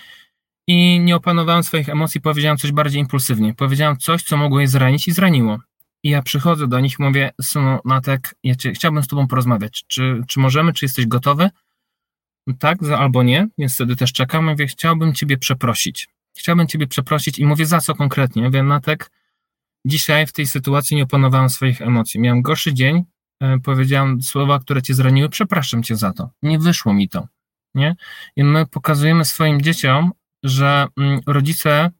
[0.66, 3.54] i nie opanowałem swoich emocji, powiedziałem coś bardziej impulsywnie.
[3.54, 5.58] Powiedziałem coś, co mogło je zranić i zraniło.
[6.02, 9.84] I ja przychodzę do nich i mówię, synu, Natek, ja cię, chciałbym z tobą porozmawiać.
[9.86, 11.50] Czy, czy możemy, czy jesteś gotowy?
[12.58, 14.44] Tak, albo nie, więc wtedy też czekam.
[14.44, 16.08] Mówię, chciałbym ciebie przeprosić.
[16.38, 18.42] Chciałbym ciebie przeprosić i mówię, za co konkretnie?
[18.42, 19.10] Mówię, Natek,
[19.84, 22.20] dzisiaj w tej sytuacji nie opanowałem swoich emocji.
[22.20, 23.04] Miałem gorszy dzień,
[23.40, 26.30] e, powiedziałem słowa, które cię zraniły, przepraszam cię za to.
[26.42, 27.28] Nie wyszło mi to.
[27.74, 27.96] Nie?
[28.36, 30.12] I my pokazujemy swoim dzieciom,
[30.42, 31.90] że mm, rodzice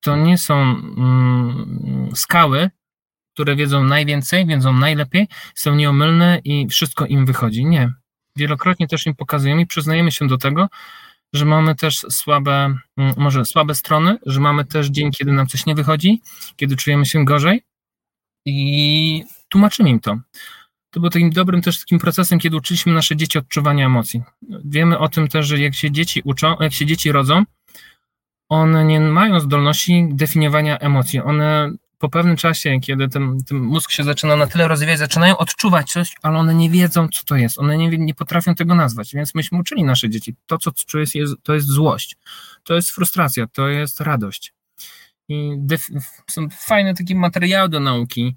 [0.00, 2.70] to nie są mm, skały,
[3.34, 7.64] które wiedzą najwięcej, wiedzą najlepiej, są nieomylne i wszystko im wychodzi.
[7.64, 7.92] Nie.
[8.36, 10.68] Wielokrotnie też im pokazujemy i przyznajemy się do tego,
[11.32, 15.66] że mamy też słabe, mm, może słabe strony, że mamy też dzień, kiedy nam coś
[15.66, 16.20] nie wychodzi,
[16.56, 17.62] kiedy czujemy się gorzej
[18.46, 20.18] i tłumaczymy im to.
[20.90, 24.22] To było takim dobrym też takim procesem, kiedy uczyliśmy nasze dzieci odczuwania emocji.
[24.64, 27.44] Wiemy o tym też, że jak się dzieci uczą, jak się dzieci rodzą,
[28.48, 31.20] one nie mają zdolności definiowania emocji.
[31.20, 35.90] One po pewnym czasie, kiedy ten, ten, mózg się zaczyna na tyle rozwijać, zaczynają odczuwać
[35.90, 37.58] coś, ale one nie wiedzą, co to jest.
[37.58, 39.14] One nie, nie potrafią tego nazwać.
[39.14, 40.34] Więc myśmy uczyli nasze dzieci.
[40.46, 42.16] To, co czujesz, jest, to jest złość,
[42.62, 44.54] to jest frustracja, to jest radość.
[45.28, 45.58] I
[46.30, 48.36] są fajne takie materiały do nauki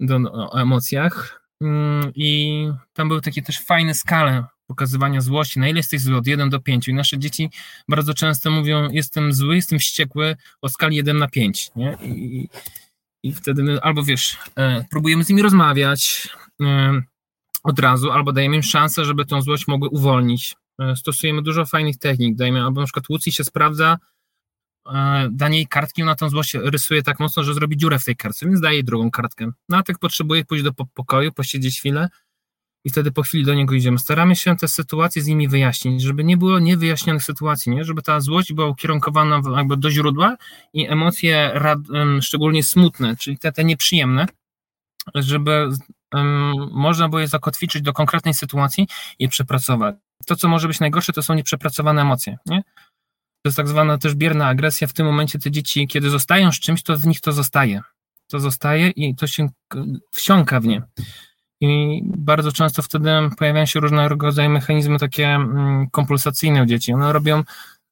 [0.00, 1.39] do, o emocjach.
[1.60, 6.26] Mm, I tam były takie też fajne skale pokazywania złości, na ile jesteś zły od
[6.26, 6.88] 1 do 5.
[6.88, 7.50] I nasze dzieci
[7.88, 11.70] bardzo często mówią, jestem zły, jestem wściekły o skali 1 na 5.
[11.76, 11.98] Nie?
[12.02, 12.48] I,
[13.22, 16.28] i wtedy my albo wiesz, e, próbujemy z nimi rozmawiać
[16.62, 17.02] e,
[17.62, 20.56] od razu, albo dajemy im szansę, żeby tą złość mogły uwolnić.
[20.80, 23.98] E, stosujemy dużo fajnych technik, dajemy, albo na przykład Łucji się sprawdza,
[25.30, 28.46] danie jej kartki, ona tą złość rysuje tak mocno, że zrobi dziurę w tej kartce,
[28.46, 29.50] więc daje jej drugą kartkę.
[29.68, 32.08] No a tak potrzebuje pójść do pokoju, posiedzieć chwilę,
[32.84, 33.98] i wtedy po chwili do niego idziemy.
[33.98, 37.84] Staramy się te sytuacje z nimi wyjaśnić, żeby nie było niewyjaśnionych sytuacji, nie?
[37.84, 40.36] żeby ta złość była ukierunkowana jakby do źródła
[40.72, 41.60] i emocje
[42.20, 44.26] szczególnie smutne, czyli te, te nieprzyjemne,
[45.14, 45.68] żeby
[46.14, 48.86] um, można było je zakotwiczyć do konkretnej sytuacji
[49.18, 49.94] i przepracować.
[50.26, 52.38] To, co może być najgorsze, to są nieprzepracowane emocje.
[52.46, 52.62] Nie?
[53.42, 54.86] To jest tak zwana też bierna agresja.
[54.86, 57.80] W tym momencie te dzieci, kiedy zostają z czymś, to w nich to zostaje.
[58.26, 59.48] To zostaje i to się
[60.10, 60.82] wsiąka w nie.
[61.60, 66.92] I bardzo często wtedy pojawiają się różnego rodzaju mechanizmy takie mm, kompulsacyjne u dzieci.
[66.92, 67.44] One robią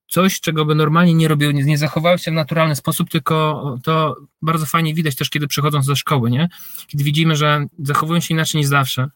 [0.08, 4.66] coś, czego by normalnie nie robiły, nie, zachowały się w naturalny sposób, tylko to bardzo
[4.66, 6.48] fajnie widać też, kiedy przychodząc do szkoły, nie?
[6.86, 9.08] Kiedy widzimy, że zachowują się inaczej niż zawsze.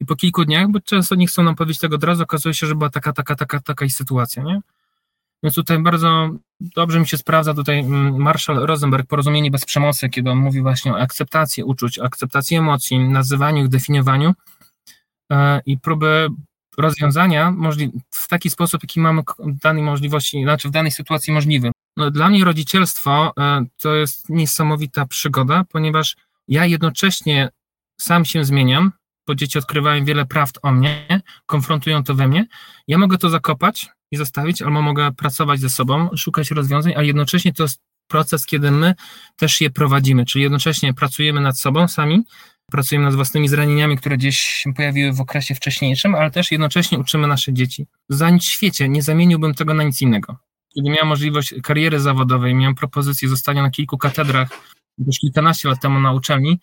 [0.00, 2.66] I po kilku dniach, bo często nie chcą nam powiedzieć tego od razu, okazuje się,
[2.66, 4.60] że była taka, taka, taka, taka sytuacja, nie?
[5.44, 6.30] Więc tutaj bardzo
[6.60, 10.92] dobrze mi się sprawdza tutaj mm, Marshall Rosenberg, Porozumienie bez przemocy, kiedy on mówi właśnie
[10.92, 14.34] o akceptacji uczuć, akceptacji emocji, nazywaniu ich, definiowaniu
[15.32, 16.28] e, i próby
[16.78, 17.54] rozwiązania
[18.10, 21.72] w taki sposób, jaki mamy danej możliwości, znaczy w danej sytuacji możliwy.
[21.96, 26.16] No, dla mnie rodzicielstwo e, to jest niesamowita przygoda, ponieważ
[26.48, 27.48] ja jednocześnie
[28.00, 28.92] sam się zmieniam,
[29.26, 32.46] bo dzieci odkrywają wiele prawd o mnie, konfrontują to we mnie.
[32.88, 37.52] Ja mogę to zakopać i zostawić, albo mogę pracować ze sobą, szukać rozwiązań, a jednocześnie
[37.52, 38.94] to jest proces, kiedy my
[39.36, 42.22] też je prowadzimy, czyli jednocześnie pracujemy nad sobą sami,
[42.70, 47.26] pracujemy nad własnymi zranieniami, które gdzieś się pojawiły w okresie wcześniejszym, ale też jednocześnie uczymy
[47.26, 47.86] nasze dzieci.
[48.08, 50.36] Za nic w świecie nie zamieniłbym tego na nic innego.
[50.74, 54.48] Kiedy miałem możliwość kariery zawodowej, miałem propozycję zostania na kilku katedrach
[55.06, 56.60] już kilkanaście lat temu na uczelni,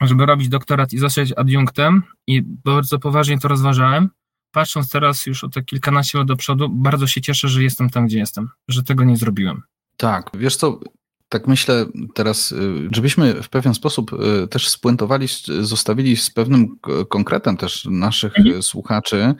[0.00, 4.10] żeby robić doktorat i zostać adiunktem i bardzo poważnie to rozważałem.
[4.52, 8.06] Patrząc teraz już o te kilkanaście lat do przodu, bardzo się cieszę, że jestem tam,
[8.06, 9.62] gdzie jestem, że tego nie zrobiłem.
[9.96, 10.80] Tak, wiesz co,
[11.28, 15.26] tak myślę teraz, y, żebyśmy w pewien sposób y, też spuentowali,
[15.60, 16.78] zostawili z pewnym
[17.08, 18.62] konkretem też naszych mhm.
[18.62, 19.34] słuchaczy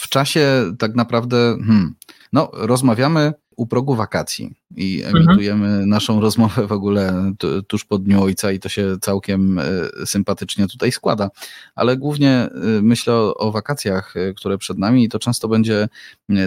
[0.00, 1.94] w czasie tak naprawdę, hmm,
[2.32, 5.16] no rozmawiamy u progu wakacji i mhm.
[5.16, 5.88] emitujemy mhm.
[5.88, 7.32] naszą rozmowę w ogóle
[7.66, 9.64] tuż po Dniu Ojca i to się całkiem e,
[10.06, 11.30] sympatycznie tutaj składa.
[11.74, 12.50] Ale głównie e,
[12.82, 15.88] myślę o, o wakacjach, e, które przed nami i to często będzie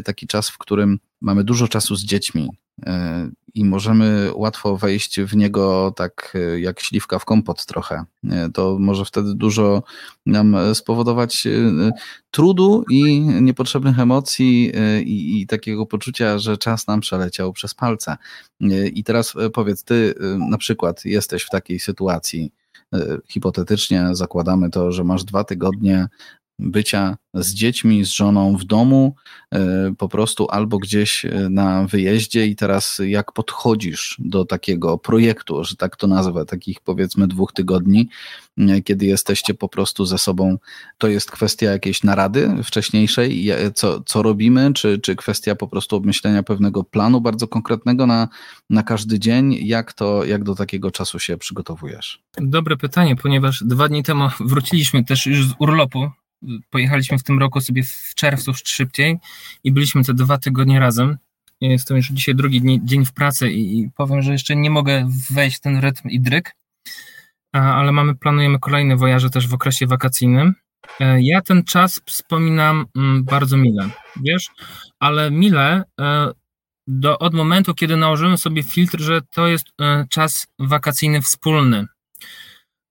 [0.06, 2.50] taki czas, w którym mamy dużo czasu z dziećmi,
[3.56, 8.04] i możemy łatwo wejść w niego tak jak śliwka w kompot trochę.
[8.54, 9.84] To może wtedy dużo
[10.26, 11.48] nam spowodować
[12.32, 14.72] trudu i niepotrzebnych emocji
[15.06, 18.18] i, i takiego poczucia, że czas nam przeleciał przez palce.
[18.94, 20.14] I teraz powiedz, ty
[20.50, 22.52] na przykład jesteś w takiej sytuacji,
[23.28, 26.08] hipotetycznie zakładamy to, że masz dwa tygodnie
[26.60, 29.16] bycia z dziećmi, z żoną w domu,
[29.52, 35.64] e, po prostu albo gdzieś e, na wyjeździe i teraz jak podchodzisz do takiego projektu,
[35.64, 38.10] że tak to nazwę, takich powiedzmy dwóch tygodni,
[38.58, 40.58] e, kiedy jesteście po prostu ze sobą,
[40.98, 46.44] to jest kwestia jakiejś narady wcześniejszej, co, co robimy, czy, czy kwestia po prostu obmyślenia
[46.44, 48.28] pewnego planu bardzo konkretnego na,
[48.70, 52.24] na każdy dzień, jak to, jak do takiego czasu się przygotowujesz?
[52.38, 56.12] Dobre pytanie, ponieważ dwa dni temu wróciliśmy też już z urlopu
[56.70, 59.18] pojechaliśmy w tym roku sobie w czerwcu szybciej
[59.64, 61.18] i byliśmy te dwa tygodnie razem.
[61.62, 65.58] Jestem już dzisiaj drugi dzień w pracy i, i powiem, że jeszcze nie mogę wejść
[65.58, 66.56] w ten rytm i dryk,
[67.52, 70.54] ale mamy, planujemy kolejne wojaże też w okresie wakacyjnym.
[71.00, 73.90] E, ja ten czas wspominam mm, bardzo mile,
[74.24, 74.50] wiesz,
[75.00, 76.32] ale mile e,
[76.88, 81.86] do, od momentu, kiedy nałożyłem sobie filtr, że to jest e, czas wakacyjny wspólny.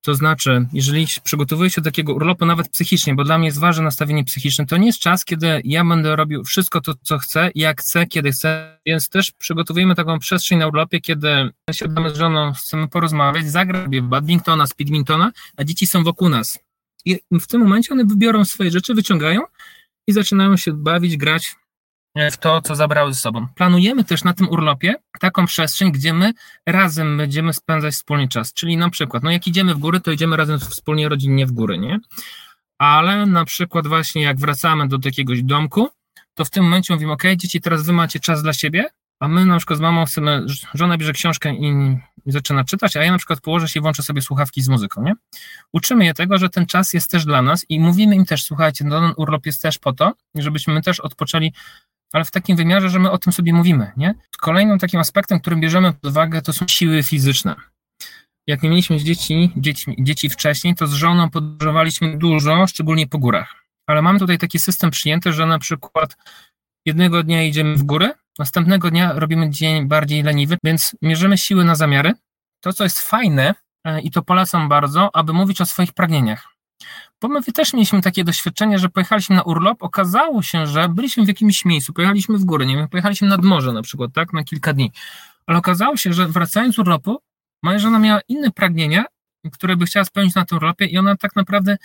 [0.05, 3.84] To znaczy, jeżeli przygotowuję się do takiego urlopu, nawet psychicznie, bo dla mnie jest ważne
[3.84, 7.80] nastawienie psychiczne, to nie jest czas, kiedy ja będę robił wszystko to, co chcę, jak
[7.80, 12.88] chcę, kiedy chcę, więc też przygotowujemy taką przestrzeń na urlopie, kiedy siadamy z żoną, chcemy
[12.88, 16.59] porozmawiać, zagrać w badmintona, speedmintona, a dzieci są wokół nas.
[17.05, 19.40] I w tym momencie one wybiorą swoje rzeczy, wyciągają
[20.07, 21.57] i zaczynają się bawić, grać
[22.16, 23.46] w to, co zabrały ze sobą.
[23.54, 26.32] Planujemy też na tym urlopie taką przestrzeń, gdzie my
[26.66, 28.52] razem będziemy spędzać wspólnie czas.
[28.52, 31.78] Czyli na przykład, no jak idziemy w góry, to idziemy razem wspólnie rodzinnie w góry,
[31.78, 31.98] nie?
[32.78, 35.88] Ale na przykład właśnie jak wracamy do jakiegoś domku,
[36.34, 38.84] to w tym momencie mówimy, ok, dzieci, teraz wy macie czas dla siebie,
[39.20, 41.96] a my na przykład z mamą chcemy, żona bierze książkę i
[42.26, 45.14] zaczyna czytać, a ja na przykład położę się i włączę sobie słuchawki z muzyką, nie?
[45.72, 48.84] Uczymy je tego, że ten czas jest też dla nas i mówimy im też, słuchajcie,
[48.84, 51.52] no ten urlop jest też po to, żebyśmy my też odpoczęli
[52.12, 53.92] ale w takim wymiarze, że my o tym sobie mówimy.
[53.96, 54.14] Nie?
[54.40, 57.54] Kolejnym takim aspektem, którym bierzemy pod uwagę, to są siły fizyczne.
[58.46, 63.54] Jak mieliśmy dzieci, dzieci, dzieci wcześniej, to z żoną podróżowaliśmy dużo, szczególnie po górach.
[63.86, 66.16] Ale mamy tutaj taki system przyjęty, że na przykład
[66.86, 71.74] jednego dnia idziemy w góry, następnego dnia robimy dzień bardziej leniwy, więc mierzymy siły na
[71.74, 72.12] zamiary.
[72.60, 73.54] To, co jest fajne
[73.84, 76.48] e, i to polecam bardzo, aby mówić o swoich pragnieniach.
[77.23, 81.29] Bo my też mieliśmy takie doświadczenie, że pojechaliśmy na urlop, okazało się, że byliśmy w
[81.29, 84.73] jakimś miejscu, pojechaliśmy w górę, nie wiem, pojechaliśmy nad morze na przykład, tak, na kilka
[84.73, 84.93] dni,
[85.47, 87.18] ale okazało się, że wracając z urlopu,
[87.62, 89.05] moja żona miała inne pragnienia,
[89.53, 91.77] które by chciała spełnić na tym urlopie i ona tak naprawdę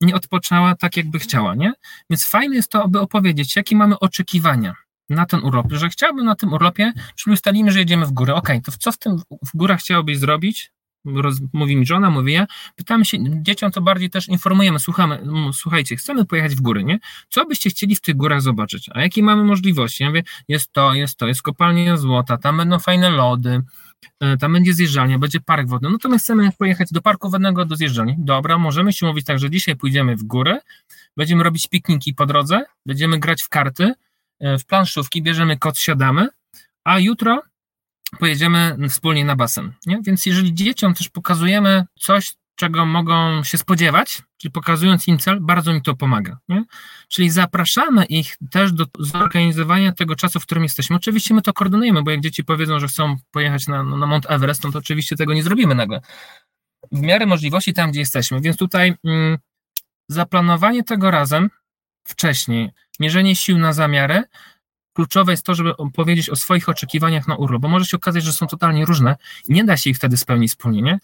[0.00, 1.72] nie odpoczęła tak, jakby chciała, nie?
[2.10, 4.74] Więc fajne jest to, aby opowiedzieć, jakie mamy oczekiwania
[5.08, 8.34] na ten urlop, że chciałbym na tym urlopie, czyli ustalimy, że jedziemy w górę.
[8.34, 10.75] Ok, to co w tym w górach chciałobyś zrobić?
[11.14, 12.46] Roz, mówi mi żona, mówi ja,
[12.76, 16.98] pytamy się, dzieciom to bardziej też informujemy, słuchamy, słuchajcie, chcemy pojechać w góry, nie?
[17.28, 18.90] Co byście chcieli w tych górach zobaczyć?
[18.92, 20.02] A jakie mamy możliwości?
[20.02, 23.62] Ja mówię, jest to, jest to, jest kopalnia złota, tam będą fajne lody,
[24.20, 27.64] e, tam będzie zjeżdżalnia, będzie park wodny, no to my chcemy pojechać do parku wodnego,
[27.64, 28.14] do zjeżdżalni.
[28.18, 30.60] Dobra, możemy się mówić tak, że dzisiaj pójdziemy w górę,
[31.16, 33.92] będziemy robić pikniki po drodze, będziemy grać w karty,
[34.40, 36.28] e, w planszówki, bierzemy kot, siadamy,
[36.84, 37.42] a jutro
[38.18, 39.72] pojedziemy wspólnie na basen.
[39.86, 40.00] Nie?
[40.02, 45.72] Więc jeżeli dzieciom też pokazujemy coś, czego mogą się spodziewać, czyli pokazując im cel, bardzo
[45.72, 46.38] mi to pomaga.
[46.48, 46.64] Nie?
[47.08, 50.96] Czyli zapraszamy ich też do zorganizowania tego czasu, w którym jesteśmy.
[50.96, 54.64] Oczywiście my to koordynujemy, bo jak dzieci powiedzą, że chcą pojechać na, na Mount Everest,
[54.64, 56.00] no to oczywiście tego nie zrobimy nagle.
[56.92, 58.40] W miarę możliwości tam, gdzie jesteśmy.
[58.40, 59.38] Więc tutaj mm,
[60.08, 61.50] zaplanowanie tego razem
[62.06, 64.22] wcześniej, mierzenie sił na zamiary,
[64.96, 68.32] kluczowe jest to, żeby powiedzieć o swoich oczekiwaniach na urlop, bo może się okazać, że
[68.32, 69.16] są totalnie różne
[69.48, 70.98] i nie da się ich wtedy spełnić wspólnie, nie?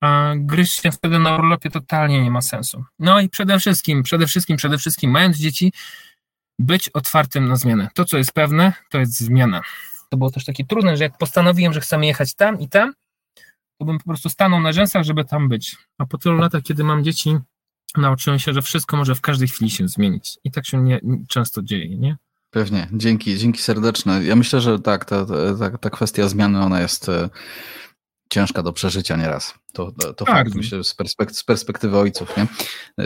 [0.00, 2.84] A gryźć się wtedy na urlopie totalnie nie ma sensu.
[2.98, 5.72] No i przede wszystkim, przede wszystkim, przede wszystkim, mając dzieci,
[6.58, 7.88] być otwartym na zmianę.
[7.94, 9.60] To, co jest pewne, to jest zmiana.
[10.10, 12.92] To było też takie trudne, że jak postanowiłem, że chcemy jechać tam i tam,
[13.78, 15.76] to bym po prostu stanął na rzęsach, żeby tam być.
[15.98, 17.36] A po tylu latach, kiedy mam dzieci,
[17.96, 20.38] nauczyłem się, że wszystko może w każdej chwili się zmienić.
[20.44, 22.16] I tak się nie, często dzieje, nie?
[22.52, 24.24] Pewnie, dzięki, dzięki serdeczne.
[24.24, 25.26] Ja myślę, że tak, ta,
[25.58, 27.30] ta, ta kwestia zmiany, ona jest e,
[28.30, 29.54] ciężka do przeżycia nieraz.
[29.72, 32.46] To, to, fakt, myślę, z, perspek z perspektywy ojców, nie?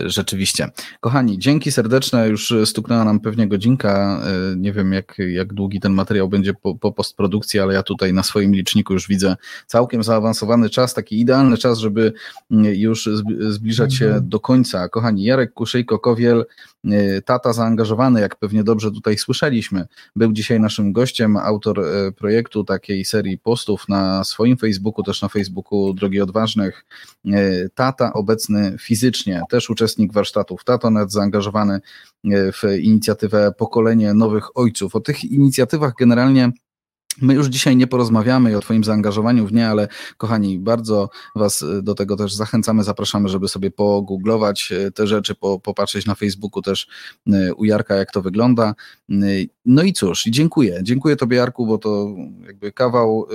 [0.09, 0.69] Rzeczywiście.
[1.01, 5.93] Kochani, dzięki serdeczne, już stuknęła nam pewnie godzinka, e, nie wiem jak, jak długi ten
[5.93, 9.37] materiał będzie po, po postprodukcji, ale ja tutaj na swoim liczniku już widzę
[9.67, 12.13] całkiem zaawansowany czas, taki idealny czas, żeby
[12.51, 13.09] mm, już
[13.49, 14.29] zbliżać się mhm.
[14.29, 14.89] do końca.
[14.89, 16.45] Kochani, Jarek Kuszejko-Kowiel,
[16.85, 19.87] e, tata zaangażowany, jak pewnie dobrze tutaj słyszeliśmy,
[20.17, 25.29] był dzisiaj naszym gościem, autor e, projektu takiej serii postów na swoim Facebooku, też na
[25.29, 33.53] Facebooku Drogi Odważne, E, tata obecny fizycznie, też uczestnik warsztatów Tatonet, zaangażowany e, w inicjatywę
[33.59, 34.97] Pokolenie Nowych Ojców.
[34.97, 36.53] O tych inicjatywach generalnie
[37.23, 41.95] My już dzisiaj nie porozmawiamy o Twoim zaangażowaniu w nie, ale kochani, bardzo Was do
[41.95, 46.87] tego też zachęcamy, zapraszamy, żeby sobie pogooglować e, te rzeczy, po, popatrzeć na Facebooku też
[47.33, 48.75] e, u Jarka, jak to wygląda.
[49.11, 49.15] E,
[49.67, 50.81] no i cóż, dziękuję.
[50.83, 52.15] Dziękuję Tobie, Jarku, bo to
[52.47, 53.27] jakby kawał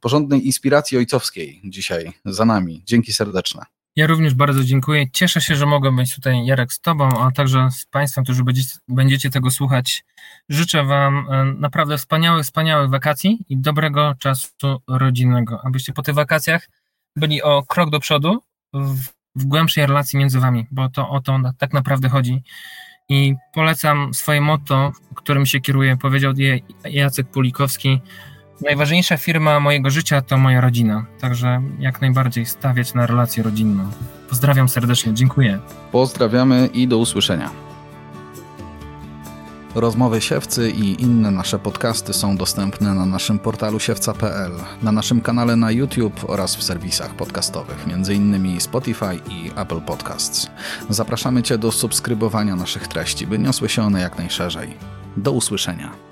[0.00, 2.82] porządnej inspiracji ojcowskiej dzisiaj za nami.
[2.86, 3.77] Dzięki serdeczne.
[3.96, 5.10] Ja również bardzo dziękuję.
[5.10, 8.42] Cieszę się, że mogę być tutaj, Jarek, z Tobą, a także z Państwem, którzy
[8.88, 10.04] będziecie, tego słuchać.
[10.48, 14.48] Życzę Wam e, naprawdę wspaniałych, wspaniałych wakacji i dobrego czasu
[14.88, 16.68] rodzinnego, abyście po tych wakacjach
[17.16, 18.42] byli o krok do przodu
[18.74, 22.42] w, w głębszej relacji między Wami, bo to o to tak naprawdę chodzi.
[23.08, 26.32] I polecam swoje motto, którym się kieruję, powiedział
[26.84, 28.00] Jacek Pulikowski,
[28.60, 33.90] Najważniejsza firma mojego życia to moja rodzina, także jak najbardziej stawiać na relację rodzinną.
[34.28, 35.58] Pozdrawiam serdecznie, dziękuję.
[35.92, 37.50] Pozdrawiamy i do usłyszenia.
[39.74, 44.52] Rozmowy Siewcy i inne nasze podcasty są dostępne na naszym portalu siewca.pl,
[44.82, 48.60] na naszym kanale na YouTube oraz w serwisach podcastowych, m.in.
[48.60, 50.50] Spotify i Apple Podcasts.
[50.88, 54.76] Zapraszamy Cię do subskrybowania naszych treści, by niosły się one jak najszerzej.
[55.16, 56.07] Do usłyszenia.